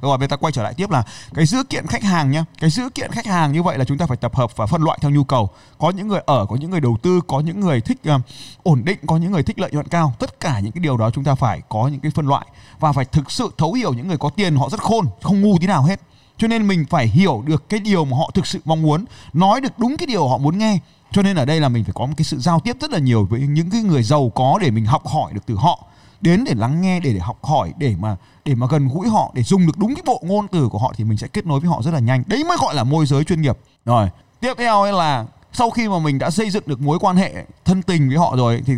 Vâng 0.00 0.10
Rồi 0.10 0.18
bây 0.18 0.28
ta 0.28 0.36
quay 0.36 0.52
trở 0.52 0.62
lại 0.62 0.74
tiếp 0.74 0.90
là 0.90 1.02
cái 1.34 1.46
dữ 1.46 1.64
kiện 1.64 1.86
khách 1.86 2.02
hàng 2.02 2.30
nhá. 2.30 2.44
Cái 2.60 2.70
dữ 2.70 2.90
kiện 2.90 3.12
khách 3.12 3.26
hàng 3.26 3.52
như 3.52 3.62
vậy 3.62 3.78
là 3.78 3.84
chúng 3.84 3.98
ta 3.98 4.06
phải 4.06 4.16
tập 4.16 4.34
hợp 4.34 4.56
và 4.56 4.66
phân 4.66 4.82
loại 4.82 4.98
theo 5.02 5.10
nhu 5.10 5.24
cầu. 5.24 5.50
Có 5.78 5.90
những 5.90 6.08
người 6.08 6.20
ở, 6.26 6.46
có 6.46 6.56
những 6.56 6.70
người 6.70 6.80
đầu 6.80 6.96
tư, 7.02 7.20
có 7.26 7.40
những 7.40 7.60
người 7.60 7.80
thích 7.80 7.98
uh, 8.14 8.20
ổn 8.62 8.82
định, 8.84 8.98
có 9.06 9.16
những 9.16 9.32
người 9.32 9.42
thích 9.42 9.58
lợi 9.58 9.70
nhuận 9.72 9.88
cao. 9.88 10.14
Tất 10.18 10.40
cả 10.40 10.60
những 10.60 10.72
cái 10.72 10.80
điều 10.80 10.96
đó 10.96 11.10
chúng 11.10 11.24
ta 11.24 11.34
phải 11.34 11.62
có 11.68 11.88
những 11.88 12.00
cái 12.00 12.12
phân 12.14 12.26
loại 12.26 12.46
và 12.80 12.92
phải 12.92 13.04
thực 13.04 13.30
sự 13.30 13.50
thấu 13.58 13.72
hiểu 13.72 13.92
những 13.92 14.08
người 14.08 14.18
có 14.18 14.30
tiền 14.36 14.56
họ 14.56 14.68
rất 14.70 14.80
khôn, 14.80 15.06
không 15.22 15.40
ngu 15.40 15.58
tí 15.60 15.66
nào 15.66 15.82
hết 15.82 16.00
cho 16.40 16.48
nên 16.48 16.68
mình 16.68 16.84
phải 16.90 17.06
hiểu 17.06 17.42
được 17.46 17.68
cái 17.68 17.80
điều 17.80 18.04
mà 18.04 18.16
họ 18.16 18.30
thực 18.34 18.46
sự 18.46 18.60
mong 18.64 18.82
muốn, 18.82 19.04
nói 19.32 19.60
được 19.60 19.78
đúng 19.78 19.96
cái 19.96 20.06
điều 20.06 20.28
họ 20.28 20.38
muốn 20.38 20.58
nghe. 20.58 20.78
Cho 21.12 21.22
nên 21.22 21.36
ở 21.36 21.44
đây 21.44 21.60
là 21.60 21.68
mình 21.68 21.84
phải 21.84 21.92
có 21.92 22.06
một 22.06 22.12
cái 22.16 22.24
sự 22.24 22.38
giao 22.38 22.60
tiếp 22.60 22.76
rất 22.80 22.90
là 22.90 22.98
nhiều 22.98 23.26
với 23.30 23.40
những 23.40 23.70
cái 23.70 23.82
người 23.82 24.02
giàu 24.02 24.32
có 24.34 24.58
để 24.60 24.70
mình 24.70 24.84
học 24.84 25.06
hỏi 25.06 25.32
được 25.32 25.40
từ 25.46 25.54
họ. 25.54 25.84
Đến 26.20 26.44
để 26.44 26.54
lắng 26.54 26.80
nghe, 26.80 27.00
để 27.00 27.12
để 27.12 27.20
học 27.20 27.44
hỏi, 27.44 27.72
để 27.78 27.94
mà 28.00 28.16
để 28.44 28.54
mà 28.54 28.66
gần 28.70 28.88
gũi 28.88 29.08
họ, 29.08 29.32
để 29.34 29.42
dùng 29.42 29.66
được 29.66 29.78
đúng 29.78 29.94
cái 29.94 30.02
bộ 30.06 30.22
ngôn 30.26 30.48
từ 30.48 30.68
của 30.68 30.78
họ 30.78 30.92
thì 30.96 31.04
mình 31.04 31.18
sẽ 31.18 31.28
kết 31.28 31.46
nối 31.46 31.60
với 31.60 31.70
họ 31.70 31.82
rất 31.82 31.94
là 31.94 32.00
nhanh. 32.00 32.22
Đấy 32.26 32.44
mới 32.44 32.56
gọi 32.60 32.74
là 32.74 32.84
môi 32.84 33.06
giới 33.06 33.24
chuyên 33.24 33.42
nghiệp. 33.42 33.58
Rồi, 33.84 34.08
tiếp 34.40 34.54
theo 34.58 34.82
ấy 34.82 34.92
là 34.92 35.26
sau 35.52 35.70
khi 35.70 35.88
mà 35.88 35.98
mình 35.98 36.18
đã 36.18 36.30
xây 36.30 36.50
dựng 36.50 36.62
được 36.66 36.80
mối 36.80 36.98
quan 36.98 37.16
hệ 37.16 37.34
thân 37.64 37.82
tình 37.82 38.08
với 38.08 38.18
họ 38.18 38.36
rồi 38.36 38.62
thì 38.66 38.74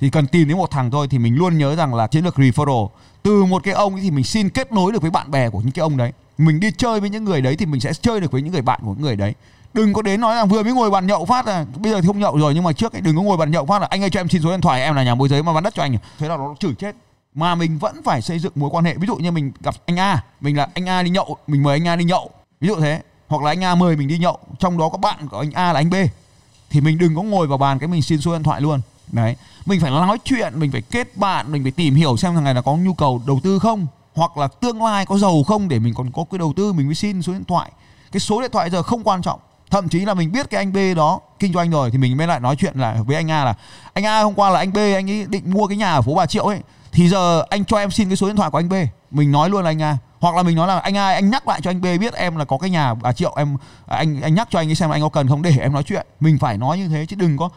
thì 0.00 0.10
cần 0.10 0.26
tìm 0.26 0.48
đến 0.48 0.56
một 0.56 0.70
thằng 0.70 0.90
thôi 0.90 1.06
thì 1.10 1.18
mình 1.18 1.36
luôn 1.36 1.58
nhớ 1.58 1.76
rằng 1.76 1.94
là 1.94 2.06
chiến 2.06 2.24
lược 2.24 2.36
referral. 2.36 2.88
Từ 3.22 3.44
một 3.44 3.62
cái 3.62 3.74
ông 3.74 3.96
thì 4.02 4.10
mình 4.10 4.24
xin 4.24 4.48
kết 4.50 4.72
nối 4.72 4.92
được 4.92 5.02
với 5.02 5.10
bạn 5.10 5.30
bè 5.30 5.50
của 5.50 5.58
những 5.58 5.70
cái 5.70 5.82
ông 5.82 5.96
đấy 5.96 6.12
mình 6.46 6.60
đi 6.60 6.70
chơi 6.78 7.00
với 7.00 7.10
những 7.10 7.24
người 7.24 7.40
đấy 7.40 7.56
thì 7.56 7.66
mình 7.66 7.80
sẽ 7.80 7.92
chơi 7.92 8.20
được 8.20 8.32
với 8.32 8.42
những 8.42 8.52
người 8.52 8.62
bạn 8.62 8.80
của 8.82 8.92
những 8.92 9.02
người 9.02 9.16
đấy. 9.16 9.34
Đừng 9.74 9.92
có 9.92 10.02
đến 10.02 10.20
nói 10.20 10.36
là 10.36 10.44
vừa 10.44 10.62
mới 10.62 10.72
ngồi 10.72 10.90
bàn 10.90 11.06
nhậu 11.06 11.24
phát 11.24 11.46
là 11.46 11.64
bây 11.76 11.92
giờ 11.92 12.00
thì 12.00 12.06
không 12.06 12.18
nhậu 12.18 12.38
rồi 12.38 12.54
nhưng 12.54 12.64
mà 12.64 12.72
trước 12.72 12.92
ấy, 12.92 13.00
đừng 13.00 13.16
có 13.16 13.22
ngồi 13.22 13.36
bàn 13.36 13.50
nhậu 13.50 13.66
phát 13.66 13.82
là 13.82 13.88
anh 13.90 14.02
ơi 14.02 14.10
cho 14.10 14.20
em 14.20 14.28
xin 14.28 14.42
số 14.42 14.50
điện 14.50 14.60
thoại 14.60 14.82
em 14.82 14.94
là 14.94 15.02
nhà 15.02 15.14
môi 15.14 15.28
giới 15.28 15.42
mà 15.42 15.52
bán 15.52 15.62
đất 15.62 15.74
cho 15.74 15.82
anh 15.82 15.96
thế 16.18 16.28
là 16.28 16.36
nó 16.36 16.54
chửi 16.60 16.74
chết. 16.74 16.96
Mà 17.34 17.54
mình 17.54 17.78
vẫn 17.78 18.02
phải 18.04 18.22
xây 18.22 18.38
dựng 18.38 18.52
mối 18.54 18.70
quan 18.72 18.84
hệ. 18.84 18.94
Ví 18.94 19.06
dụ 19.06 19.16
như 19.16 19.30
mình 19.30 19.52
gặp 19.60 19.74
anh 19.86 19.98
A 19.98 20.24
mình 20.40 20.56
là 20.56 20.68
anh 20.74 20.88
A 20.88 21.02
đi 21.02 21.10
nhậu 21.10 21.36
mình 21.46 21.62
mời 21.62 21.74
anh 21.74 21.88
A 21.88 21.96
đi 21.96 22.04
nhậu. 22.04 22.30
Ví 22.60 22.68
dụ 22.68 22.74
thế. 22.80 23.00
Hoặc 23.28 23.42
là 23.42 23.50
anh 23.50 23.64
A 23.64 23.74
mời 23.74 23.96
mình 23.96 24.08
đi 24.08 24.18
nhậu 24.18 24.38
trong 24.58 24.78
đó 24.78 24.88
có 24.88 24.98
bạn 24.98 25.28
của 25.28 25.38
anh 25.38 25.52
A 25.52 25.72
là 25.72 25.80
anh 25.80 25.90
B. 25.90 25.94
Thì 26.70 26.80
mình 26.80 26.98
đừng 26.98 27.16
có 27.16 27.22
ngồi 27.22 27.46
vào 27.46 27.58
bàn 27.58 27.78
cái 27.78 27.88
mình 27.88 28.02
xin 28.02 28.20
số 28.20 28.32
điện 28.32 28.42
thoại 28.42 28.60
luôn. 28.60 28.80
Đấy. 29.12 29.36
Mình 29.66 29.80
phải 29.80 29.90
nói 29.90 30.18
chuyện 30.24 30.52
mình 30.60 30.72
phải 30.72 30.82
kết 30.82 31.16
bạn 31.16 31.52
mình 31.52 31.62
phải 31.62 31.72
tìm 31.72 31.94
hiểu 31.94 32.16
xem 32.16 32.34
thằng 32.34 32.44
này 32.44 32.54
là 32.54 32.60
có 32.60 32.76
nhu 32.76 32.94
cầu 32.94 33.22
đầu 33.26 33.40
tư 33.42 33.58
không 33.58 33.86
hoặc 34.14 34.36
là 34.36 34.48
tương 34.48 34.82
lai 34.82 35.06
có 35.06 35.18
giàu 35.18 35.42
không 35.46 35.68
để 35.68 35.78
mình 35.78 35.94
còn 35.94 36.10
có 36.12 36.24
cái 36.30 36.38
đầu 36.38 36.52
tư, 36.56 36.72
mình 36.72 36.86
mới 36.86 36.94
xin 36.94 37.22
số 37.22 37.32
điện 37.32 37.44
thoại. 37.44 37.70
Cái 38.12 38.20
số 38.20 38.40
điện 38.40 38.50
thoại 38.52 38.70
giờ 38.70 38.82
không 38.82 39.02
quan 39.02 39.22
trọng. 39.22 39.40
Thậm 39.70 39.88
chí 39.88 40.00
là 40.00 40.14
mình 40.14 40.32
biết 40.32 40.50
cái 40.50 40.58
anh 40.58 40.72
B 40.72 40.76
đó 40.96 41.20
kinh 41.38 41.52
doanh 41.52 41.70
rồi 41.70 41.90
thì 41.90 41.98
mình 41.98 42.16
mới 42.16 42.26
lại 42.26 42.40
nói 42.40 42.56
chuyện 42.56 42.78
là 42.78 42.96
với 43.06 43.16
anh 43.16 43.30
A 43.30 43.44
là, 43.44 43.54
anh 43.92 44.06
A, 44.06 44.20
hôm 44.22 44.34
qua 44.34 44.50
là 44.50 44.58
anh 44.58 44.72
B, 44.72 44.76
anh 44.76 45.10
ấy 45.10 45.26
định 45.28 45.50
mua 45.50 45.66
cái 45.66 45.76
nhà 45.76 45.92
ở 45.92 46.02
phố 46.02 46.14
Bà 46.14 46.26
Triệu 46.26 46.44
ấy, 46.44 46.60
thì 46.92 47.08
giờ 47.08 47.44
anh 47.50 47.64
cho 47.64 47.78
em 47.78 47.90
xin 47.90 48.08
cái 48.08 48.16
số 48.16 48.26
điện 48.26 48.36
thoại 48.36 48.50
của 48.50 48.58
anh 48.58 48.68
B. 48.68 48.74
Mình 49.10 49.32
nói 49.32 49.50
luôn 49.50 49.64
là 49.64 49.70
anh 49.70 49.82
A. 49.82 49.98
Hoặc 50.20 50.34
là 50.34 50.42
mình 50.42 50.56
nói 50.56 50.68
là, 50.68 50.78
anh 50.78 50.96
A, 50.96 51.12
anh 51.12 51.30
nhắc 51.30 51.48
lại 51.48 51.60
cho 51.62 51.70
anh 51.70 51.80
B 51.80 51.84
biết 52.00 52.14
em 52.14 52.36
là 52.36 52.44
có 52.44 52.58
cái 52.58 52.70
nhà 52.70 52.94
Bà 52.94 53.12
Triệu, 53.12 53.34
em, 53.36 53.56
anh 53.86 54.20
anh 54.20 54.34
nhắc 54.34 54.48
cho 54.50 54.58
anh 54.58 54.68
ấy 54.68 54.74
xem 54.74 54.90
anh 54.90 55.00
có 55.00 55.08
cần 55.08 55.28
không 55.28 55.42
để 55.42 55.56
em 55.60 55.72
nói 55.72 55.82
chuyện. 55.82 56.06
Mình 56.20 56.38
phải 56.38 56.58
nói 56.58 56.78
như 56.78 56.88
thế 56.88 57.06
chứ 57.06 57.16
đừng 57.16 57.36
có. 57.36 57.48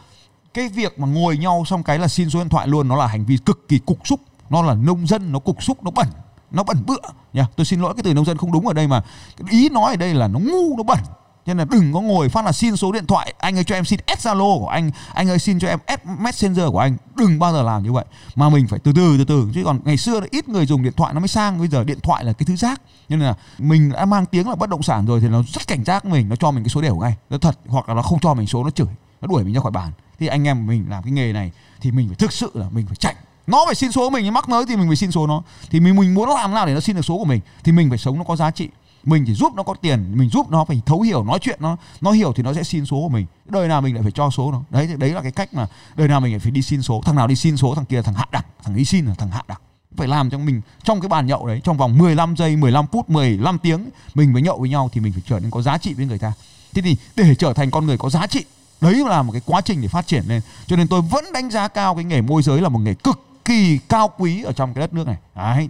Cái 0.54 0.68
việc 0.68 0.98
mà 0.98 1.08
ngồi 1.08 1.38
nhau 1.38 1.64
xong 1.66 1.82
cái 1.82 1.98
là 1.98 2.08
xin 2.08 2.30
số 2.30 2.38
điện 2.38 2.48
thoại 2.48 2.68
luôn, 2.68 2.88
nó 2.88 2.96
là 2.96 3.06
hành 3.06 3.24
vi 3.24 3.36
cực 3.36 3.68
kỳ 3.68 3.78
cục 3.78 3.98
xúc. 4.06 4.20
Nó 4.50 4.62
là 4.62 4.74
nông 4.74 5.06
dân, 5.06 5.32
nó 5.32 5.38
cục 5.38 5.62
xúc, 5.62 5.84
nó 5.84 5.90
bẩn 5.90 6.06
nó 6.50 6.62
bẩn 6.62 6.86
bựa. 6.86 6.96
Nha, 7.32 7.46
tôi 7.56 7.64
xin 7.64 7.80
lỗi 7.80 7.94
cái 7.96 8.02
từ 8.02 8.14
nông 8.14 8.24
dân 8.24 8.36
không 8.36 8.52
đúng 8.52 8.66
ở 8.66 8.72
đây 8.72 8.88
mà 8.88 9.02
ý 9.50 9.68
nói 9.68 9.92
ở 9.92 9.96
đây 9.96 10.14
là 10.14 10.28
nó 10.28 10.38
ngu, 10.38 10.76
nó 10.76 10.82
bẩn. 10.82 10.98
Cho 11.46 11.54
nên 11.54 11.58
là 11.58 11.64
đừng 11.70 11.92
có 11.92 12.00
ngồi 12.00 12.28
phát 12.28 12.44
là 12.44 12.52
xin 12.52 12.76
số 12.76 12.92
điện 12.92 13.06
thoại, 13.06 13.34
anh 13.38 13.58
ơi 13.58 13.64
cho 13.64 13.74
em 13.74 13.84
xin 13.84 14.00
S 14.18 14.26
Zalo 14.26 14.58
của 14.58 14.68
anh 14.68 14.90
anh 15.14 15.28
ơi 15.28 15.38
xin 15.38 15.58
cho 15.58 15.68
em 15.68 15.78
S 15.88 16.06
Messenger 16.18 16.64
của 16.66 16.78
anh. 16.78 16.96
Đừng 17.16 17.38
bao 17.38 17.52
giờ 17.52 17.62
làm 17.62 17.82
như 17.82 17.92
vậy. 17.92 18.04
Mà 18.34 18.48
mình 18.48 18.68
phải 18.68 18.78
từ 18.78 18.92
từ 18.92 19.18
từ 19.18 19.24
từ. 19.24 19.48
Chứ 19.54 19.62
còn 19.64 19.80
ngày 19.84 19.96
xưa 19.96 20.20
là 20.20 20.26
ít 20.30 20.48
người 20.48 20.66
dùng 20.66 20.82
điện 20.82 20.92
thoại 20.96 21.14
nó 21.14 21.20
mới 21.20 21.28
sang, 21.28 21.58
bây 21.58 21.68
giờ 21.68 21.84
điện 21.84 21.98
thoại 22.02 22.24
là 22.24 22.32
cái 22.32 22.46
thứ 22.46 22.56
rác. 22.56 22.80
Nên 23.08 23.20
là 23.20 23.34
mình 23.58 23.92
đã 23.92 24.04
mang 24.04 24.26
tiếng 24.26 24.48
là 24.48 24.54
bất 24.54 24.68
động 24.68 24.82
sản 24.82 25.06
rồi 25.06 25.20
thì 25.20 25.28
nó 25.28 25.42
rất 25.52 25.66
cảnh 25.66 25.84
giác 25.84 26.04
mình, 26.04 26.28
nó 26.28 26.36
cho 26.36 26.50
mình 26.50 26.64
cái 26.64 26.68
số 26.68 26.80
đều 26.80 26.96
ngay. 26.96 27.14
Nó 27.30 27.38
thật, 27.38 27.58
hoặc 27.66 27.88
là 27.88 27.94
nó 27.94 28.02
không 28.02 28.20
cho 28.20 28.34
mình 28.34 28.46
số, 28.46 28.64
nó 28.64 28.70
chửi, 28.70 28.88
nó 29.20 29.28
đuổi 29.28 29.44
mình 29.44 29.54
ra 29.54 29.60
khỏi 29.60 29.70
bàn. 29.70 29.92
Thì 30.18 30.26
anh 30.26 30.48
em 30.48 30.66
mình 30.66 30.86
làm 30.88 31.02
cái 31.02 31.12
nghề 31.12 31.32
này 31.32 31.52
thì 31.80 31.90
mình 31.90 32.08
phải 32.08 32.16
thực 32.16 32.32
sự 32.32 32.50
là 32.54 32.68
mình 32.70 32.86
phải 32.86 32.96
chạy 32.96 33.14
nó 33.46 33.62
phải 33.66 33.74
xin 33.74 33.92
số 33.92 34.10
mình 34.10 34.32
mắc 34.32 34.48
mới 34.48 34.66
thì 34.66 34.76
mình 34.76 34.86
phải 34.86 34.96
xin 34.96 35.10
số 35.10 35.26
nó. 35.26 35.42
Thì 35.70 35.80
mình 35.80 35.96
mình 35.96 36.14
muốn 36.14 36.28
làm 36.28 36.54
nào 36.54 36.66
để 36.66 36.74
nó 36.74 36.80
xin 36.80 36.96
được 36.96 37.04
số 37.04 37.18
của 37.18 37.24
mình, 37.24 37.40
thì 37.64 37.72
mình 37.72 37.88
phải 37.88 37.98
sống 37.98 38.18
nó 38.18 38.24
có 38.24 38.36
giá 38.36 38.50
trị. 38.50 38.68
Mình 39.04 39.24
chỉ 39.26 39.34
giúp 39.34 39.54
nó 39.54 39.62
có 39.62 39.74
tiền, 39.74 40.18
mình 40.18 40.28
giúp 40.28 40.50
nó 40.50 40.64
phải 40.64 40.80
thấu 40.86 41.00
hiểu, 41.00 41.24
nói 41.24 41.38
chuyện 41.42 41.58
nó 41.62 41.76
nó 42.00 42.10
hiểu 42.10 42.32
thì 42.36 42.42
nó 42.42 42.54
sẽ 42.54 42.62
xin 42.62 42.86
số 42.86 42.96
của 42.96 43.08
mình. 43.08 43.26
Đời 43.44 43.68
nào 43.68 43.80
mình 43.80 43.94
lại 43.94 44.02
phải 44.02 44.12
cho 44.12 44.30
số 44.30 44.52
nó? 44.52 44.62
Đấy 44.70 44.88
đấy 44.98 45.10
là 45.10 45.22
cái 45.22 45.32
cách 45.32 45.54
mà 45.54 45.66
đời 45.96 46.08
nào 46.08 46.20
mình 46.20 46.32
lại 46.32 46.38
phải 46.38 46.52
đi 46.52 46.62
xin 46.62 46.82
số. 46.82 47.02
Thằng 47.04 47.16
nào 47.16 47.26
đi 47.26 47.36
xin 47.36 47.56
số, 47.56 47.74
thằng 47.74 47.84
kia 47.84 48.02
thằng 48.02 48.14
hạ 48.14 48.26
đẳng, 48.30 48.44
thằng 48.64 48.76
đi 48.76 48.84
xin 48.84 49.06
là 49.06 49.14
thằng 49.14 49.30
hạ 49.30 49.42
đẳng. 49.48 49.60
Phải 49.96 50.08
làm 50.08 50.30
cho 50.30 50.38
mình 50.38 50.60
trong 50.82 51.00
cái 51.00 51.08
bàn 51.08 51.26
nhậu 51.26 51.46
đấy, 51.46 51.60
trong 51.64 51.76
vòng 51.76 51.98
15 51.98 52.36
giây 52.36 52.56
15 52.56 52.86
phút 52.86 53.10
15 53.10 53.58
tiếng, 53.58 53.90
mình 54.14 54.32
mới 54.32 54.42
nhậu 54.42 54.58
với 54.58 54.68
nhau 54.68 54.90
thì 54.92 55.00
mình 55.00 55.12
phải 55.12 55.22
trở 55.26 55.40
nên 55.40 55.50
có 55.50 55.62
giá 55.62 55.78
trị 55.78 55.94
với 55.94 56.06
người 56.06 56.18
ta. 56.18 56.32
Thế 56.74 56.82
thì 56.82 56.96
để 57.16 57.34
trở 57.34 57.52
thành 57.52 57.70
con 57.70 57.86
người 57.86 57.98
có 57.98 58.10
giá 58.10 58.26
trị, 58.26 58.44
đấy 58.80 58.94
là 59.08 59.22
một 59.22 59.32
cái 59.32 59.42
quá 59.46 59.60
trình 59.60 59.82
để 59.82 59.88
phát 59.88 60.06
triển 60.06 60.24
lên. 60.26 60.40
Cho 60.66 60.76
nên 60.76 60.88
tôi 60.88 61.02
vẫn 61.02 61.24
đánh 61.32 61.50
giá 61.50 61.68
cao 61.68 61.94
cái 61.94 62.04
nghề 62.04 62.20
môi 62.20 62.42
giới 62.42 62.60
là 62.60 62.68
một 62.68 62.78
nghề 62.78 62.94
cực 62.94 63.20
kỳ 63.44 63.78
cao 63.88 64.10
quý 64.18 64.42
ở 64.42 64.52
trong 64.52 64.74
cái 64.74 64.80
đất 64.80 64.94
nước 64.94 65.06
này. 65.06 65.16
Đấy 65.34 65.68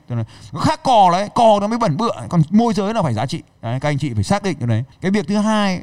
nó 0.52 0.61
khác 0.61 0.83
cò 0.83 1.09
đấy 1.12 1.28
cò 1.35 1.61
nó 1.61 1.66
mới 1.66 1.78
bẩn 1.78 1.97
bựa 1.97 2.12
còn 2.28 2.43
môi 2.50 2.75
giới 2.75 2.95
là 2.95 3.02
phải 3.02 3.14
giá 3.14 3.26
trị. 3.26 3.43
Đấy, 3.62 3.81
các 3.81 3.88
anh 3.88 3.99
chị 3.99 4.14
phải 4.14 4.25
xác 4.25 4.43
định 4.43 4.57
cái 4.59 4.66
đấy. 4.66 4.85
Cái 5.00 5.11
việc 5.11 5.28
thứ 5.28 5.37
hai 5.37 5.83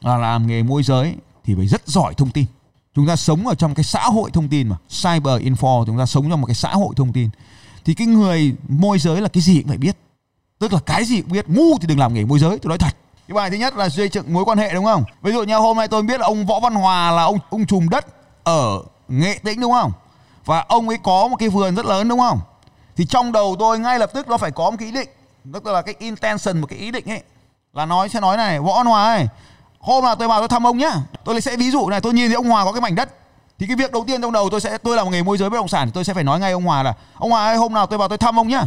là 0.00 0.16
làm 0.16 0.46
nghề 0.46 0.62
môi 0.62 0.82
giới 0.82 1.14
thì 1.44 1.54
phải 1.54 1.66
rất 1.66 1.88
giỏi 1.88 2.14
thông 2.14 2.30
tin. 2.30 2.44
Chúng 2.94 3.06
ta 3.06 3.16
sống 3.16 3.46
ở 3.46 3.54
trong 3.54 3.74
cái 3.74 3.84
xã 3.84 4.02
hội 4.02 4.30
thông 4.30 4.48
tin 4.48 4.68
mà 4.68 4.76
cyber 4.88 5.42
info 5.42 5.84
chúng 5.84 5.98
ta 5.98 6.06
sống 6.06 6.30
trong 6.30 6.40
một 6.40 6.46
cái 6.46 6.54
xã 6.54 6.68
hội 6.68 6.94
thông 6.96 7.12
tin. 7.12 7.30
Thì 7.84 7.94
cái 7.94 8.06
người 8.06 8.54
môi 8.68 8.98
giới 8.98 9.20
là 9.20 9.28
cái 9.28 9.42
gì 9.42 9.60
cũng 9.60 9.68
phải 9.68 9.78
biết. 9.78 9.96
Tức 10.58 10.72
là 10.72 10.78
cái 10.86 11.04
gì 11.04 11.22
cũng 11.22 11.32
biết 11.32 11.48
ngu 11.48 11.78
thì 11.80 11.86
đừng 11.86 11.98
làm 11.98 12.14
nghề 12.14 12.24
môi 12.24 12.38
giới 12.38 12.58
tôi 12.58 12.68
nói 12.68 12.78
thật. 12.78 12.96
Cái 13.28 13.34
bài 13.34 13.50
thứ 13.50 13.56
nhất 13.56 13.76
là 13.76 13.88
xây 13.88 14.08
dựng 14.08 14.32
mối 14.32 14.44
quan 14.44 14.58
hệ 14.58 14.74
đúng 14.74 14.84
không? 14.84 15.04
Ví 15.22 15.32
dụ 15.32 15.42
như 15.42 15.56
hôm 15.56 15.76
nay 15.76 15.88
tôi 15.88 16.02
biết 16.02 16.20
là 16.20 16.26
ông 16.26 16.46
võ 16.46 16.60
văn 16.60 16.74
hòa 16.74 17.10
là 17.10 17.22
ông 17.22 17.38
ông 17.50 17.66
trùm 17.66 17.88
đất 17.88 18.06
ở 18.44 18.82
nghệ 19.08 19.38
tĩnh 19.44 19.60
đúng 19.60 19.72
không? 19.72 19.92
Và 20.46 20.64
ông 20.68 20.88
ấy 20.88 20.98
có 21.02 21.28
một 21.28 21.36
cái 21.36 21.48
vườn 21.48 21.74
rất 21.74 21.86
lớn, 21.86 22.08
đúng 22.08 22.20
không? 22.20 22.40
Thì 22.96 23.06
trong 23.06 23.32
đầu 23.32 23.56
tôi 23.58 23.78
ngay 23.78 23.98
lập 23.98 24.10
tức 24.14 24.28
nó 24.28 24.36
phải 24.36 24.50
có 24.50 24.70
một 24.70 24.76
cái 24.78 24.88
ý 24.88 24.94
định 24.94 25.08
tức 25.52 25.66
là 25.66 25.82
cái 25.82 25.94
intention, 25.98 26.60
một 26.60 26.66
cái 26.66 26.78
ý 26.78 26.90
định 26.90 27.10
ấy, 27.10 27.22
là 27.72 27.86
nói, 27.86 28.08
sẽ 28.08 28.20
nói 28.20 28.36
này, 28.36 28.60
võ 28.60 28.82
hòa 28.82 29.26
hôm 29.80 30.04
nào 30.04 30.14
tôi 30.14 30.28
vào 30.28 30.40
tôi 30.40 30.48
thăm 30.48 30.66
ông 30.66 30.78
nhá. 30.78 30.92
Tôi 31.24 31.40
sẽ 31.40 31.56
ví 31.56 31.70
dụ 31.70 31.88
này, 31.88 32.00
tôi 32.00 32.12
nhìn 32.12 32.28
thấy 32.28 32.34
ông 32.34 32.48
hòa 32.48 32.64
có 32.64 32.72
cái 32.72 32.80
mảnh 32.80 32.94
đất. 32.94 33.08
Thì 33.58 33.66
cái 33.66 33.76
việc 33.76 33.92
đầu 33.92 34.04
tiên 34.06 34.22
trong 34.22 34.32
đầu 34.32 34.50
tôi 34.50 34.60
sẽ, 34.60 34.78
tôi 34.78 34.96
là 34.96 35.04
một 35.04 35.10
người 35.10 35.22
môi 35.22 35.38
giới 35.38 35.50
bất 35.50 35.56
động 35.56 35.68
sản, 35.68 35.90
tôi 35.90 36.04
sẽ 36.04 36.14
phải 36.14 36.24
nói 36.24 36.40
ngay 36.40 36.52
ông 36.52 36.64
hòa 36.64 36.82
là, 36.82 36.94
ông 37.14 37.30
hòa 37.30 37.46
ơi, 37.46 37.56
hôm 37.56 37.72
nào 37.72 37.86
tôi 37.86 37.98
vào 37.98 38.08
tôi 38.08 38.18
thăm 38.18 38.40
ông 38.40 38.48
nhá. 38.48 38.62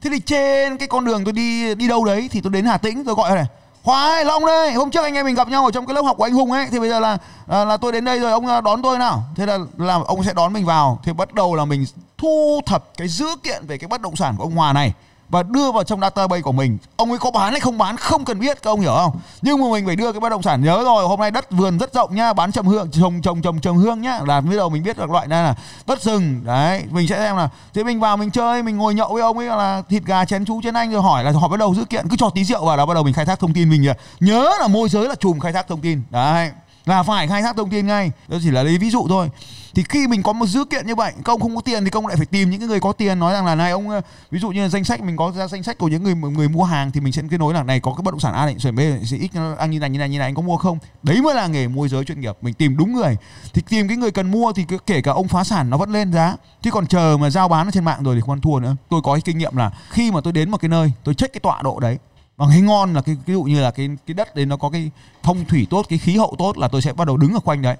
Thế 0.00 0.10
thì 0.10 0.20
trên 0.20 0.76
cái 0.76 0.88
con 0.88 1.04
đường 1.04 1.24
tôi 1.24 1.32
đi 1.32 1.74
đi 1.74 1.88
đâu 1.88 2.04
đấy 2.04 2.28
thì 2.32 2.40
tôi 2.40 2.52
đến 2.52 2.64
hà 2.64 2.78
tĩnh, 2.78 3.04
tôi 3.04 3.14
gọi 3.14 3.34
này 3.34 3.46
Khoái 3.82 4.24
Long 4.24 4.46
đây. 4.46 4.72
Hôm 4.72 4.90
trước 4.90 5.02
anh 5.02 5.14
em 5.14 5.26
mình 5.26 5.34
gặp 5.34 5.48
nhau 5.48 5.64
ở 5.64 5.70
trong 5.70 5.86
cái 5.86 5.94
lớp 5.94 6.02
học 6.02 6.16
của 6.16 6.24
anh 6.24 6.32
Hùng 6.32 6.52
ấy 6.52 6.66
thì 6.70 6.78
bây 6.78 6.88
giờ 6.88 7.00
là 7.00 7.18
là, 7.46 7.64
là 7.64 7.76
tôi 7.76 7.92
đến 7.92 8.04
đây 8.04 8.18
rồi 8.20 8.32
ông 8.32 8.46
à, 8.46 8.60
đón 8.60 8.82
tôi 8.82 8.98
nào. 8.98 9.22
Thế 9.36 9.46
là 9.46 9.58
là 9.78 9.98
ông 10.06 10.24
sẽ 10.24 10.32
đón 10.34 10.52
mình 10.52 10.64
vào. 10.64 10.98
Thì 11.04 11.12
bắt 11.12 11.34
đầu 11.34 11.54
là 11.54 11.64
mình 11.64 11.84
thu 12.18 12.60
thập 12.66 12.84
cái 12.96 13.08
dữ 13.08 13.26
kiện 13.42 13.66
về 13.66 13.78
cái 13.78 13.88
bất 13.88 14.00
động 14.00 14.16
sản 14.16 14.34
của 14.36 14.42
ông 14.44 14.54
Hòa 14.54 14.72
này 14.72 14.92
và 15.32 15.42
đưa 15.42 15.72
vào 15.72 15.84
trong 15.84 16.00
database 16.00 16.42
của 16.42 16.52
mình. 16.52 16.78
Ông 16.96 17.10
ấy 17.10 17.18
có 17.18 17.30
bán 17.30 17.52
hay 17.52 17.60
không 17.60 17.78
bán 17.78 17.96
không 17.96 18.24
cần 18.24 18.38
biết, 18.38 18.62
các 18.62 18.70
ông 18.70 18.80
hiểu 18.80 18.94
không? 18.96 19.20
Nhưng 19.42 19.60
mà 19.60 19.66
mình 19.72 19.86
phải 19.86 19.96
đưa 19.96 20.12
cái 20.12 20.20
bất 20.20 20.28
động 20.28 20.42
sản, 20.42 20.64
nhớ 20.64 20.82
rồi, 20.84 21.04
hôm 21.08 21.20
nay 21.20 21.30
đất 21.30 21.50
vườn 21.50 21.78
rất 21.78 21.94
rộng 21.94 22.14
nhá, 22.14 22.32
bán 22.32 22.52
trồng 22.52 22.66
hương, 22.66 22.90
trồng 22.90 23.22
trồng 23.22 23.42
trồng 23.42 23.60
trồng 23.60 23.76
hương 23.76 24.00
nhá. 24.00 24.20
Là 24.26 24.40
biết 24.40 24.56
đầu 24.56 24.68
mình 24.68 24.82
biết 24.82 24.98
được 24.98 25.10
loại 25.10 25.26
này 25.26 25.42
là 25.42 25.54
đất 25.86 26.02
rừng. 26.02 26.40
Đấy, 26.44 26.84
mình 26.90 27.08
sẽ 27.08 27.16
xem 27.16 27.36
là 27.36 27.48
thế 27.74 27.84
mình 27.84 28.00
vào 28.00 28.16
mình 28.16 28.30
chơi, 28.30 28.62
mình 28.62 28.76
ngồi 28.76 28.94
nhậu 28.94 29.12
với 29.12 29.22
ông 29.22 29.38
ấy 29.38 29.46
là 29.46 29.82
thịt 29.88 30.04
gà 30.04 30.24
chén 30.24 30.44
chú 30.44 30.62
chén 30.62 30.74
anh 30.74 30.92
rồi 30.92 31.02
hỏi 31.02 31.24
là 31.24 31.32
họ 31.32 31.48
bắt 31.48 31.60
đầu 31.60 31.74
dữ 31.74 31.84
kiện, 31.84 32.08
cứ 32.08 32.16
cho 32.16 32.30
tí 32.30 32.44
rượu 32.44 32.64
vào 32.64 32.76
là 32.76 32.86
bắt 32.86 32.94
đầu 32.94 33.02
mình 33.02 33.14
khai 33.14 33.24
thác 33.24 33.40
thông 33.40 33.52
tin 33.52 33.70
mình 33.70 33.92
nhớ 34.20 34.50
là 34.60 34.68
môi 34.68 34.88
giới 34.88 35.08
là 35.08 35.14
chùm 35.14 35.38
khai 35.38 35.52
thác 35.52 35.68
thông 35.68 35.80
tin. 35.80 36.02
Đấy 36.10 36.50
là 36.86 37.02
phải 37.02 37.28
khai 37.28 37.42
thác 37.42 37.56
thông 37.56 37.70
tin 37.70 37.86
ngay. 37.86 38.10
Đó 38.28 38.38
chỉ 38.42 38.50
là 38.50 38.62
lấy 38.62 38.78
ví 38.78 38.90
dụ 38.90 39.06
thôi. 39.08 39.30
Thì 39.74 39.84
khi 39.88 40.06
mình 40.06 40.22
có 40.22 40.32
một 40.32 40.46
dữ 40.46 40.64
kiện 40.64 40.86
như 40.86 40.94
vậy 40.94 41.12
công 41.24 41.40
không 41.40 41.56
có 41.56 41.60
tiền 41.60 41.84
thì 41.84 41.90
công 41.90 42.06
lại 42.06 42.16
phải 42.16 42.26
tìm 42.26 42.50
những 42.50 42.66
người 42.66 42.80
có 42.80 42.92
tiền 42.92 43.18
nói 43.18 43.32
rằng 43.32 43.46
là 43.46 43.54
này, 43.54 43.70
ông 43.70 43.90
ờ, 43.90 44.00
ví 44.30 44.38
dụ 44.38 44.50
như 44.50 44.62
là 44.62 44.68
danh 44.68 44.84
sách, 44.84 45.00
mình 45.00 45.16
có 45.16 45.32
ra 45.36 45.48
danh 45.48 45.62
sách 45.62 45.78
của 45.78 45.88
những 45.88 46.02
người 46.02 46.14
người 46.14 46.48
mua 46.48 46.64
hàng 46.64 46.90
thì 46.90 47.00
mình 47.00 47.12
sẽ 47.12 47.22
kết 47.30 47.40
nối 47.40 47.54
là 47.54 47.62
này, 47.62 47.80
có 47.80 47.94
cái 47.94 48.02
bất 48.02 48.10
động 48.10 48.20
sản 48.20 48.34
A 48.34 48.46
định 48.46 48.58
rồi 48.58 48.72
B 48.72 48.80
sẽ 49.04 49.16
ít 49.16 49.30
anh 49.58 49.70
như 49.70 49.78
này 49.78 49.90
như 49.90 49.98
này 49.98 50.08
như 50.08 50.18
này, 50.18 50.28
anh 50.28 50.34
có 50.34 50.42
mua 50.42 50.56
không? 50.56 50.78
Đấy 51.02 51.22
mới 51.22 51.34
là 51.34 51.46
nghề 51.46 51.68
môi 51.68 51.88
giới 51.88 52.04
chuyên 52.04 52.20
nghiệp, 52.20 52.36
mình 52.42 52.54
tìm 52.54 52.76
đúng 52.76 52.92
người. 52.92 53.16
Thì 53.54 53.62
tìm 53.68 53.88
cái 53.88 53.96
người 53.96 54.10
cần 54.10 54.30
mua 54.30 54.52
thì 54.52 54.64
kể 54.86 55.02
cả 55.02 55.12
ông 55.12 55.28
phá 55.28 55.44
sản 55.44 55.70
nó 55.70 55.76
vẫn 55.76 55.92
lên 55.92 56.12
giá. 56.12 56.36
Chứ 56.62 56.70
còn 56.70 56.86
chờ 56.86 57.16
mà 57.20 57.30
giao 57.30 57.48
bán 57.48 57.68
ở 57.68 57.70
trên 57.70 57.84
mạng 57.84 58.02
rồi 58.02 58.14
thì 58.14 58.20
không 58.20 58.30
ăn 58.30 58.40
thua 58.40 58.58
nữa. 58.58 58.76
Tôi 58.88 59.00
có 59.02 59.14
cái 59.14 59.20
kinh 59.24 59.38
nghiệm 59.38 59.56
là 59.56 59.70
khi 59.90 60.10
mà 60.10 60.20
tôi 60.20 60.32
đến 60.32 60.50
một 60.50 60.60
cái 60.60 60.68
nơi, 60.68 60.92
tôi 61.04 61.14
check 61.14 61.32
cái 61.32 61.40
tọa 61.40 61.62
độ 61.62 61.80
đấy 61.80 61.98
và 62.36 62.46
cái 62.50 62.60
ngon 62.60 62.94
là 62.94 63.02
cái 63.02 63.16
ví 63.26 63.34
dụ 63.34 63.42
như 63.42 63.60
là 63.60 63.70
cái 63.70 63.88
cái 64.06 64.14
đất 64.14 64.34
đấy 64.34 64.46
nó 64.46 64.56
có 64.56 64.70
cái 64.70 64.90
thông 65.22 65.44
thủy 65.44 65.66
tốt 65.70 65.86
cái 65.88 65.98
khí 65.98 66.16
hậu 66.16 66.34
tốt 66.38 66.58
là 66.58 66.68
tôi 66.68 66.82
sẽ 66.82 66.92
bắt 66.92 67.06
đầu 67.06 67.16
đứng 67.16 67.32
ở 67.34 67.40
quanh 67.40 67.62
đấy. 67.62 67.76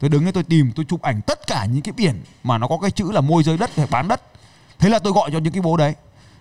Tôi 0.00 0.08
đứng 0.08 0.22
đấy 0.22 0.32
tôi 0.32 0.42
tìm 0.42 0.72
tôi 0.76 0.84
chụp 0.88 1.02
ảnh 1.02 1.20
tất 1.26 1.46
cả 1.46 1.64
những 1.64 1.82
cái 1.82 1.92
biển 1.92 2.22
mà 2.44 2.58
nó 2.58 2.68
có 2.68 2.78
cái 2.82 2.90
chữ 2.90 3.12
là 3.12 3.20
môi 3.20 3.42
giới 3.42 3.58
đất 3.58 3.76
hay 3.76 3.86
bán 3.90 4.08
đất. 4.08 4.22
Thế 4.78 4.88
là 4.88 4.98
tôi 4.98 5.12
gọi 5.12 5.30
cho 5.32 5.38
những 5.38 5.52
cái 5.52 5.62
bố 5.62 5.76
đấy. 5.76 5.94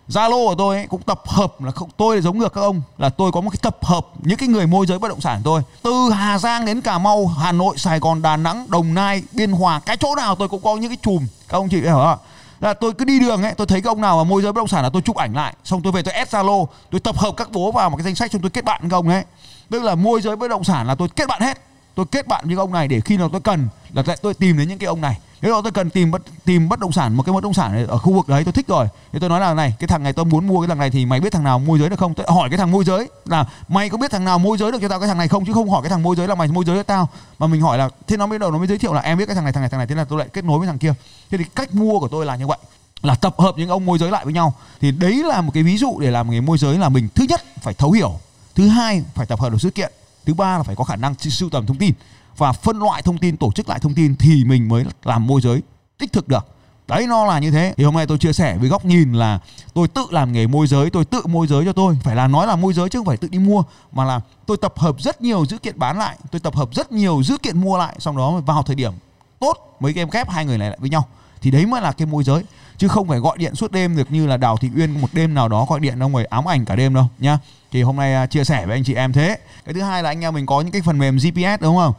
Zalo 0.07 0.47
của 0.47 0.55
tôi 0.57 0.75
ấy, 0.75 0.87
cũng 0.87 1.01
tập 1.01 1.21
hợp 1.25 1.61
là 1.61 1.71
không 1.71 1.89
tôi 1.97 2.15
là 2.15 2.21
giống 2.21 2.37
ngược 2.37 2.53
các 2.53 2.61
ông 2.61 2.81
là 2.97 3.09
tôi 3.09 3.31
có 3.31 3.41
một 3.41 3.49
cái 3.49 3.59
tập 3.61 3.77
hợp 3.81 4.07
những 4.21 4.37
cái 4.37 4.49
người 4.49 4.67
môi 4.67 4.85
giới 4.85 4.99
bất 4.99 5.07
động 5.07 5.21
sản 5.21 5.41
tôi 5.43 5.61
từ 5.83 6.09
Hà 6.09 6.39
Giang 6.39 6.65
đến 6.65 6.81
Cà 6.81 6.97
Mau 6.97 7.27
Hà 7.27 7.51
Nội 7.51 7.77
Sài 7.77 7.99
Gòn 7.99 8.21
Đà 8.21 8.37
Nẵng 8.37 8.65
Đồng 8.69 8.93
Nai 8.93 9.23
Biên 9.31 9.51
Hòa 9.51 9.79
cái 9.79 9.97
chỗ 9.97 10.15
nào 10.15 10.35
tôi 10.35 10.47
cũng 10.47 10.61
có 10.61 10.75
những 10.75 10.89
cái 10.89 10.97
chùm. 11.01 11.27
Các 11.49 11.57
ông 11.57 11.69
chị 11.69 11.81
hiểu 11.81 11.93
không 11.93 12.17
là 12.61 12.73
tôi 12.73 12.93
cứ 12.93 13.05
đi 13.05 13.19
đường 13.19 13.43
ấy, 13.43 13.53
tôi 13.57 13.67
thấy 13.67 13.81
cái 13.81 13.89
ông 13.89 14.01
nào 14.01 14.17
mà 14.17 14.23
môi 14.23 14.41
giới 14.41 14.51
bất 14.51 14.59
động 14.59 14.67
sản 14.67 14.83
là 14.83 14.89
tôi 14.89 15.01
chụp 15.01 15.15
ảnh 15.15 15.35
lại, 15.35 15.53
xong 15.63 15.81
tôi 15.81 15.91
về 15.91 16.01
tôi 16.01 16.13
add 16.13 16.35
zalo, 16.35 16.65
tôi 16.91 16.99
tập 16.99 17.17
hợp 17.17 17.33
các 17.37 17.51
bố 17.51 17.71
vào 17.71 17.89
một 17.89 17.97
cái 17.97 18.03
danh 18.03 18.15
sách 18.15 18.31
xong 18.31 18.41
tôi 18.41 18.51
kết 18.51 18.65
bạn 18.65 18.81
với 18.81 18.97
ông 18.97 19.09
ấy. 19.09 19.23
Tức 19.69 19.83
là 19.83 19.95
môi 19.95 20.21
giới 20.21 20.35
bất 20.35 20.47
động 20.47 20.63
sản 20.63 20.87
là 20.87 20.95
tôi 20.95 21.07
kết 21.15 21.27
bạn 21.27 21.41
hết. 21.41 21.57
Tôi 21.95 22.05
kết 22.11 22.27
bạn 22.27 22.47
với 22.47 22.55
ông 22.55 22.73
này 22.73 22.87
để 22.87 23.01
khi 23.01 23.17
nào 23.17 23.29
tôi 23.29 23.41
cần 23.41 23.67
là 23.93 24.03
tôi 24.21 24.33
tìm 24.33 24.57
đến 24.57 24.67
những 24.67 24.77
cái 24.77 24.87
ông 24.87 25.01
này 25.01 25.17
nếu 25.41 25.61
tôi 25.61 25.71
cần 25.71 25.89
tìm 25.89 26.11
bất 26.11 26.21
tìm 26.45 26.69
bất 26.69 26.79
động 26.79 26.91
sản, 26.91 27.13
một 27.13 27.23
cái 27.23 27.33
bất 27.33 27.43
động 27.43 27.53
sản 27.53 27.87
ở 27.87 27.97
khu 27.97 28.13
vực 28.13 28.27
đấy, 28.27 28.43
tôi 28.43 28.53
thích 28.53 28.67
rồi. 28.67 28.87
Thì 29.13 29.19
tôi 29.19 29.29
nói 29.29 29.39
là 29.39 29.53
này, 29.53 29.75
cái 29.79 29.87
thằng 29.87 30.03
này 30.03 30.13
tôi 30.13 30.25
muốn 30.25 30.47
mua 30.47 30.61
cái 30.61 30.67
thằng 30.67 30.77
này 30.77 30.89
thì 30.89 31.05
mày 31.05 31.19
biết 31.19 31.33
thằng 31.33 31.43
nào 31.43 31.59
môi 31.59 31.79
giới 31.79 31.89
được 31.89 31.99
không? 31.99 32.13
Tôi 32.13 32.25
hỏi 32.29 32.49
cái 32.49 32.57
thằng 32.57 32.71
môi 32.71 32.83
giới 32.83 33.09
là, 33.25 33.45
mày 33.67 33.89
có 33.89 33.97
biết 33.97 34.11
thằng 34.11 34.25
nào 34.25 34.39
môi 34.39 34.57
giới 34.57 34.71
được 34.71 34.77
cho 34.81 34.87
tao 34.87 34.99
cái 34.99 35.07
thằng 35.07 35.17
này 35.17 35.27
không? 35.27 35.45
Chứ 35.45 35.53
không 35.53 35.69
hỏi 35.69 35.81
cái 35.81 35.89
thằng 35.89 36.03
môi 36.03 36.15
giới 36.15 36.27
là 36.27 36.35
mày 36.35 36.47
môi 36.47 36.65
giới 36.65 36.77
cho 36.77 36.83
tao. 36.83 37.09
Mà 37.39 37.47
mình 37.47 37.61
hỏi 37.61 37.77
là, 37.77 37.89
thế 38.07 38.17
nó 38.17 38.25
mới 38.25 38.39
đầu 38.39 38.51
nó 38.51 38.57
mới 38.57 38.67
giới 38.67 38.77
thiệu 38.77 38.93
là 38.93 39.01
em 39.01 39.17
biết 39.17 39.25
cái 39.25 39.35
thằng 39.35 39.43
này 39.43 39.53
thằng 39.53 39.61
này 39.61 39.69
thằng 39.69 39.77
này. 39.77 39.87
Thế 39.87 39.95
là 39.95 40.03
tôi 40.03 40.19
lại 40.19 40.27
kết 40.33 40.45
nối 40.45 40.59
với 40.59 40.67
thằng 40.67 40.77
kia. 40.77 40.93
Thế 41.31 41.37
thì 41.37 41.43
cách 41.55 41.75
mua 41.75 41.99
của 41.99 42.07
tôi 42.07 42.25
là 42.25 42.35
như 42.35 42.47
vậy. 42.47 42.57
Là 43.01 43.15
tập 43.15 43.35
hợp 43.37 43.57
những 43.57 43.69
ông 43.69 43.85
môi 43.85 43.97
giới 43.97 44.11
lại 44.11 44.25
với 44.25 44.33
nhau. 44.33 44.53
Thì 44.81 44.91
đấy 44.91 45.23
là 45.23 45.41
một 45.41 45.51
cái 45.53 45.63
ví 45.63 45.77
dụ 45.77 45.99
để 45.99 46.11
làm 46.11 46.31
nghề 46.31 46.41
môi 46.41 46.57
giới 46.57 46.77
là 46.77 46.89
mình 46.89 47.07
thứ 47.15 47.25
nhất 47.29 47.41
phải 47.61 47.73
thấu 47.73 47.91
hiểu, 47.91 48.19
thứ 48.55 48.67
hai 48.67 49.03
phải 49.15 49.25
tập 49.25 49.39
hợp 49.39 49.49
được 49.49 49.61
sự 49.61 49.69
kiện, 49.69 49.91
thứ 50.25 50.33
ba 50.33 50.57
là 50.57 50.63
phải 50.63 50.75
có 50.75 50.83
khả 50.83 50.95
năng 50.95 51.15
sưu 51.15 51.49
tầm 51.49 51.65
thông 51.65 51.77
tin 51.77 51.93
và 52.37 52.51
phân 52.51 52.79
loại 52.79 53.01
thông 53.01 53.17
tin, 53.17 53.37
tổ 53.37 53.51
chức 53.51 53.69
lại 53.69 53.79
thông 53.79 53.93
tin 53.93 54.15
thì 54.15 54.43
mình 54.43 54.69
mới 54.69 54.85
làm 55.03 55.27
môi 55.27 55.41
giới 55.41 55.61
tích 55.97 56.13
thực 56.13 56.27
được. 56.27 56.47
Đấy, 56.87 57.07
nó 57.07 57.25
là 57.25 57.39
như 57.39 57.51
thế. 57.51 57.73
Thì 57.77 57.83
hôm 57.83 57.95
nay 57.95 58.07
tôi 58.07 58.17
chia 58.17 58.33
sẻ 58.33 58.57
với 58.57 58.69
góc 58.69 58.85
nhìn 58.85 59.13
là 59.13 59.39
tôi 59.73 59.87
tự 59.87 60.05
làm 60.09 60.33
nghề 60.33 60.47
môi 60.47 60.67
giới, 60.67 60.89
tôi 60.89 61.05
tự 61.05 61.21
môi 61.27 61.47
giới 61.47 61.65
cho 61.65 61.73
tôi. 61.73 61.97
Phải 62.03 62.15
là 62.15 62.27
nói 62.27 62.47
là 62.47 62.55
môi 62.55 62.73
giới 62.73 62.89
chứ 62.89 62.99
không 62.99 63.05
phải 63.05 63.17
tự 63.17 63.27
đi 63.27 63.39
mua, 63.39 63.63
mà 63.91 64.05
là 64.05 64.21
tôi 64.45 64.57
tập 64.57 64.73
hợp 64.77 64.95
rất 64.99 65.21
nhiều 65.21 65.45
dữ 65.45 65.57
kiện 65.57 65.79
bán 65.79 65.97
lại, 65.99 66.17
tôi 66.31 66.39
tập 66.39 66.55
hợp 66.55 66.69
rất 66.73 66.91
nhiều 66.91 67.23
dữ 67.23 67.37
kiện 67.37 67.61
mua 67.61 67.77
lại, 67.77 67.95
xong 67.99 68.17
đó 68.17 68.41
vào 68.45 68.63
thời 68.63 68.75
điểm 68.75 68.93
tốt, 69.39 69.77
mấy 69.79 69.93
game 69.93 70.01
em 70.01 70.09
ghép 70.11 70.29
hai 70.29 70.45
người 70.45 70.57
này 70.57 70.69
lại 70.69 70.77
với 70.81 70.89
nhau. 70.89 71.07
Thì 71.41 71.51
đấy 71.51 71.65
mới 71.65 71.81
là 71.81 71.91
cái 71.91 72.05
môi 72.05 72.23
giới, 72.23 72.43
chứ 72.77 72.87
không 72.87 73.07
phải 73.07 73.19
gọi 73.19 73.37
điện 73.37 73.55
suốt 73.55 73.71
đêm 73.71 73.97
được 73.97 74.11
như 74.11 74.27
là 74.27 74.37
đào 74.37 74.57
thị 74.57 74.69
uyên 74.75 75.01
một 75.01 75.07
đêm 75.13 75.33
nào 75.33 75.49
đó 75.49 75.65
gọi 75.69 75.79
điện 75.79 75.99
đâu 75.99 76.09
người 76.09 76.25
ám 76.25 76.47
ảnh 76.47 76.65
cả 76.65 76.75
đêm 76.75 76.93
đâu, 76.93 77.05
nhá. 77.19 77.37
Thì 77.71 77.81
hôm 77.81 77.95
nay 77.95 78.13
à, 78.13 78.25
chia 78.25 78.43
sẻ 78.43 78.65
với 78.65 78.75
anh 78.75 78.83
chị 78.83 78.93
em 78.93 79.13
thế. 79.13 79.37
Cái 79.65 79.73
thứ 79.73 79.81
hai 79.81 80.03
là 80.03 80.09
anh 80.09 80.21
em 80.21 80.33
mình 80.33 80.45
có 80.45 80.61
những 80.61 80.71
cái 80.71 80.81
phần 80.81 80.97
mềm 80.97 81.17
gps 81.17 81.61
đúng 81.61 81.75
không? 81.77 81.93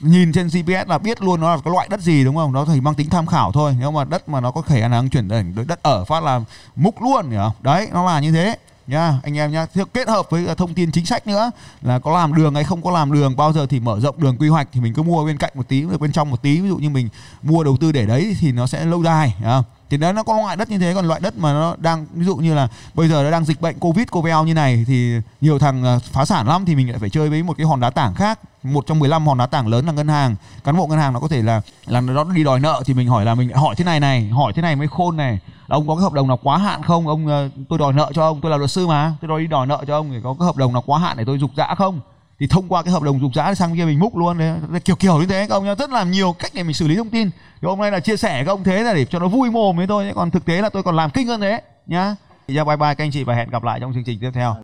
Nhìn 0.00 0.32
trên 0.32 0.46
GPS 0.46 0.88
là 0.88 0.98
biết 0.98 1.22
luôn 1.22 1.40
nó 1.40 1.54
là 1.54 1.60
cái 1.64 1.72
loại 1.72 1.88
đất 1.90 2.00
gì, 2.00 2.24
đúng 2.24 2.36
không? 2.36 2.52
Nó 2.52 2.64
chỉ 2.74 2.80
mang 2.80 2.94
tính 2.94 3.10
tham 3.10 3.26
khảo 3.26 3.52
thôi. 3.52 3.76
Nếu 3.80 3.90
mà 3.90 4.04
đất 4.04 4.28
mà 4.28 4.40
nó 4.40 4.50
có 4.50 4.60
khả 4.60 4.88
năng 4.88 5.08
chuyển 5.10 5.28
đổi 5.28 5.64
đất 5.66 5.82
ở 5.82 6.04
phát 6.04 6.22
là 6.22 6.40
múc 6.76 7.02
luôn, 7.02 7.30
hiểu 7.30 7.40
không? 7.40 7.52
Đấy, 7.62 7.88
nó 7.92 8.04
là 8.04 8.20
như 8.20 8.32
thế 8.32 8.56
nha 8.86 9.20
anh 9.22 9.38
em 9.38 9.52
nhá 9.52 9.66
kết 9.94 10.08
hợp 10.08 10.30
với 10.30 10.46
à, 10.46 10.54
thông 10.54 10.74
tin 10.74 10.92
chính 10.92 11.06
sách 11.06 11.26
nữa, 11.26 11.50
là 11.82 11.98
có 11.98 12.12
làm 12.18 12.34
đường 12.34 12.54
hay 12.54 12.64
không 12.64 12.82
có 12.82 12.90
làm 12.90 13.12
đường, 13.12 13.36
bao 13.36 13.52
giờ 13.52 13.66
thì 13.66 13.80
mở 13.80 14.00
rộng 14.00 14.14
đường 14.18 14.36
quy 14.38 14.48
hoạch 14.48 14.68
thì 14.72 14.80
mình 14.80 14.94
cứ 14.94 15.02
mua 15.02 15.24
bên 15.24 15.38
cạnh 15.38 15.52
một 15.54 15.68
tí, 15.68 15.84
bên 16.00 16.12
trong 16.12 16.30
một 16.30 16.42
tí. 16.42 16.60
Ví 16.60 16.68
dụ 16.68 16.76
như 16.76 16.90
mình 16.90 17.08
mua 17.42 17.64
đầu 17.64 17.76
tư 17.80 17.92
để 17.92 18.06
đấy 18.06 18.36
thì 18.40 18.52
nó 18.52 18.66
sẽ 18.66 18.84
lâu 18.84 19.02
dài 19.02 19.34
không? 19.44 19.64
Thì 19.94 19.98
đó 19.98 20.12
nó 20.12 20.22
có 20.22 20.36
loại 20.36 20.56
đất 20.56 20.70
như 20.70 20.78
thế, 20.78 20.94
còn 20.94 21.08
loại 21.08 21.20
đất 21.20 21.38
mà 21.38 21.52
nó 21.52 21.76
đang, 21.78 22.06
ví 22.14 22.26
dụ 22.26 22.36
như 22.36 22.54
là 22.54 22.68
bây 22.94 23.08
giờ 23.08 23.22
nó 23.22 23.30
đang 23.30 23.44
dịch 23.44 23.60
bệnh 23.60 23.78
covid 23.78 24.08
covid 24.10 24.34
như 24.46 24.54
này 24.54 24.84
thì 24.86 25.12
nhiều 25.40 25.58
thằng 25.58 25.84
à, 25.84 25.98
phá 25.98 26.24
sản 26.24 26.48
lắm 26.48 26.64
thì 26.64 26.74
mình 26.74 26.90
lại 26.90 26.98
phải 26.98 27.10
chơi 27.10 27.30
với 27.30 27.42
một 27.42 27.56
cái 27.56 27.66
hòn 27.66 27.80
đá 27.80 27.90
tảng 27.90 28.14
khác. 28.14 28.38
Một 28.62 28.86
trong 28.86 28.98
15 28.98 29.26
hòn 29.26 29.38
đá 29.38 29.46
tảng 29.46 29.66
lớn 29.66 29.86
là 29.86 29.92
ngân 29.92 30.08
hàng. 30.08 30.36
Cán 30.64 30.76
bộ 30.76 30.86
ngân 30.86 30.98
hàng 30.98 31.12
nó 31.12 31.20
có 31.20 31.28
thể 31.28 31.42
là 31.42 31.60
là 31.86 32.00
nó 32.00 32.24
đi 32.24 32.44
đòi 32.44 32.60
nợ 32.60 32.82
thì 32.86 32.94
mình 32.94 33.08
hỏi 33.08 33.24
là 33.24 33.34
mình 33.34 33.50
hỏi 33.50 33.74
thế 33.74 33.84
này 33.84 34.00
này, 34.00 34.28
hỏi 34.28 34.52
thế 34.52 34.62
này 34.62 34.76
mới 34.76 34.88
khôn 34.88 35.16
này. 35.16 35.38
Là 35.66 35.76
ông 35.76 35.88
có 35.88 35.94
cái 35.94 36.02
hợp 36.02 36.12
đồng 36.12 36.28
nào 36.28 36.38
quá 36.42 36.58
hạn 36.58 36.82
không? 36.82 37.08
Ông 37.08 37.28
à, 37.28 37.48
tôi 37.68 37.78
đòi 37.78 37.92
nợ 37.92 38.10
cho 38.14 38.22
ông, 38.22 38.40
tôi 38.40 38.50
là 38.50 38.56
luật 38.56 38.70
sư 38.70 38.86
mà, 38.86 39.12
tôi 39.20 39.28
đòi 39.28 39.40
đi 39.40 39.46
đòi 39.46 39.66
nợ 39.66 39.84
cho 39.86 39.96
ông 39.96 40.10
thì 40.10 40.20
có 40.24 40.34
cái 40.38 40.46
hợp 40.46 40.56
đồng 40.56 40.72
nào 40.72 40.82
quá 40.86 40.98
hạn 40.98 41.16
để 41.16 41.24
tôi 41.24 41.38
dục 41.38 41.50
dã 41.56 41.74
không? 41.74 42.00
Thì 42.44 42.48
thông 42.48 42.68
qua 42.68 42.82
cái 42.82 42.92
hợp 42.92 43.02
đồng 43.02 43.20
dục 43.20 43.30
dã 43.34 43.54
sang 43.54 43.76
kia 43.76 43.84
mình 43.84 44.00
múc 44.00 44.16
luôn 44.16 44.38
đấy. 44.38 44.80
Kiểu 44.84 44.96
kiểu 44.96 45.18
như 45.18 45.26
thế 45.26 45.46
các 45.48 45.54
ông 45.54 45.64
nhá. 45.64 45.74
Rất 45.74 45.90
là 45.90 46.04
nhiều 46.04 46.36
cách 46.38 46.50
để 46.54 46.62
mình 46.62 46.74
xử 46.74 46.88
lý 46.88 46.96
thông 46.96 47.10
tin. 47.10 47.30
Thì 47.62 47.68
hôm 47.68 47.78
nay 47.78 47.90
là 47.90 48.00
chia 48.00 48.16
sẻ 48.16 48.44
các 48.44 48.52
ông 48.52 48.64
thế 48.64 48.82
là 48.82 48.94
để 48.94 49.04
cho 49.04 49.18
nó 49.18 49.28
vui 49.28 49.50
mồm 49.50 49.76
với 49.76 49.86
tôi 49.86 50.12
còn 50.14 50.30
thực 50.30 50.44
tế 50.44 50.62
là 50.62 50.68
tôi 50.68 50.82
còn 50.82 50.96
làm 50.96 51.10
kinh 51.10 51.26
hơn 51.26 51.40
thế, 51.40 51.62
nhá. 51.86 52.16
Thì 52.48 52.54
bye 52.54 52.64
bye 52.64 52.94
các 52.94 53.04
anh 53.04 53.10
chị 53.10 53.24
và 53.24 53.34
hẹn 53.34 53.50
gặp 53.50 53.64
lại 53.64 53.80
trong 53.80 53.92
chương 53.94 54.04
trình 54.04 54.18
tiếp 54.20 54.30
theo. 54.34 54.56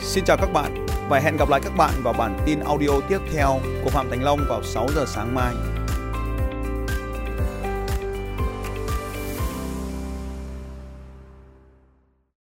Xin 0.00 0.24
chào 0.24 0.36
các 0.36 0.52
bạn 0.52 0.86
và 1.08 1.18
hẹn 1.18 1.36
gặp 1.36 1.48
lại 1.48 1.60
các 1.64 1.76
bạn 1.76 1.90
vào 2.02 2.12
bản 2.12 2.38
tin 2.46 2.60
audio 2.60 3.00
tiếp 3.08 3.18
theo 3.32 3.60
của 3.84 3.90
Phạm 3.90 4.10
Thành 4.10 4.22
Long 4.22 4.40
vào 4.48 4.62
6 4.62 4.86
giờ 4.94 5.04
sáng 5.06 5.34
mai. 5.34 5.54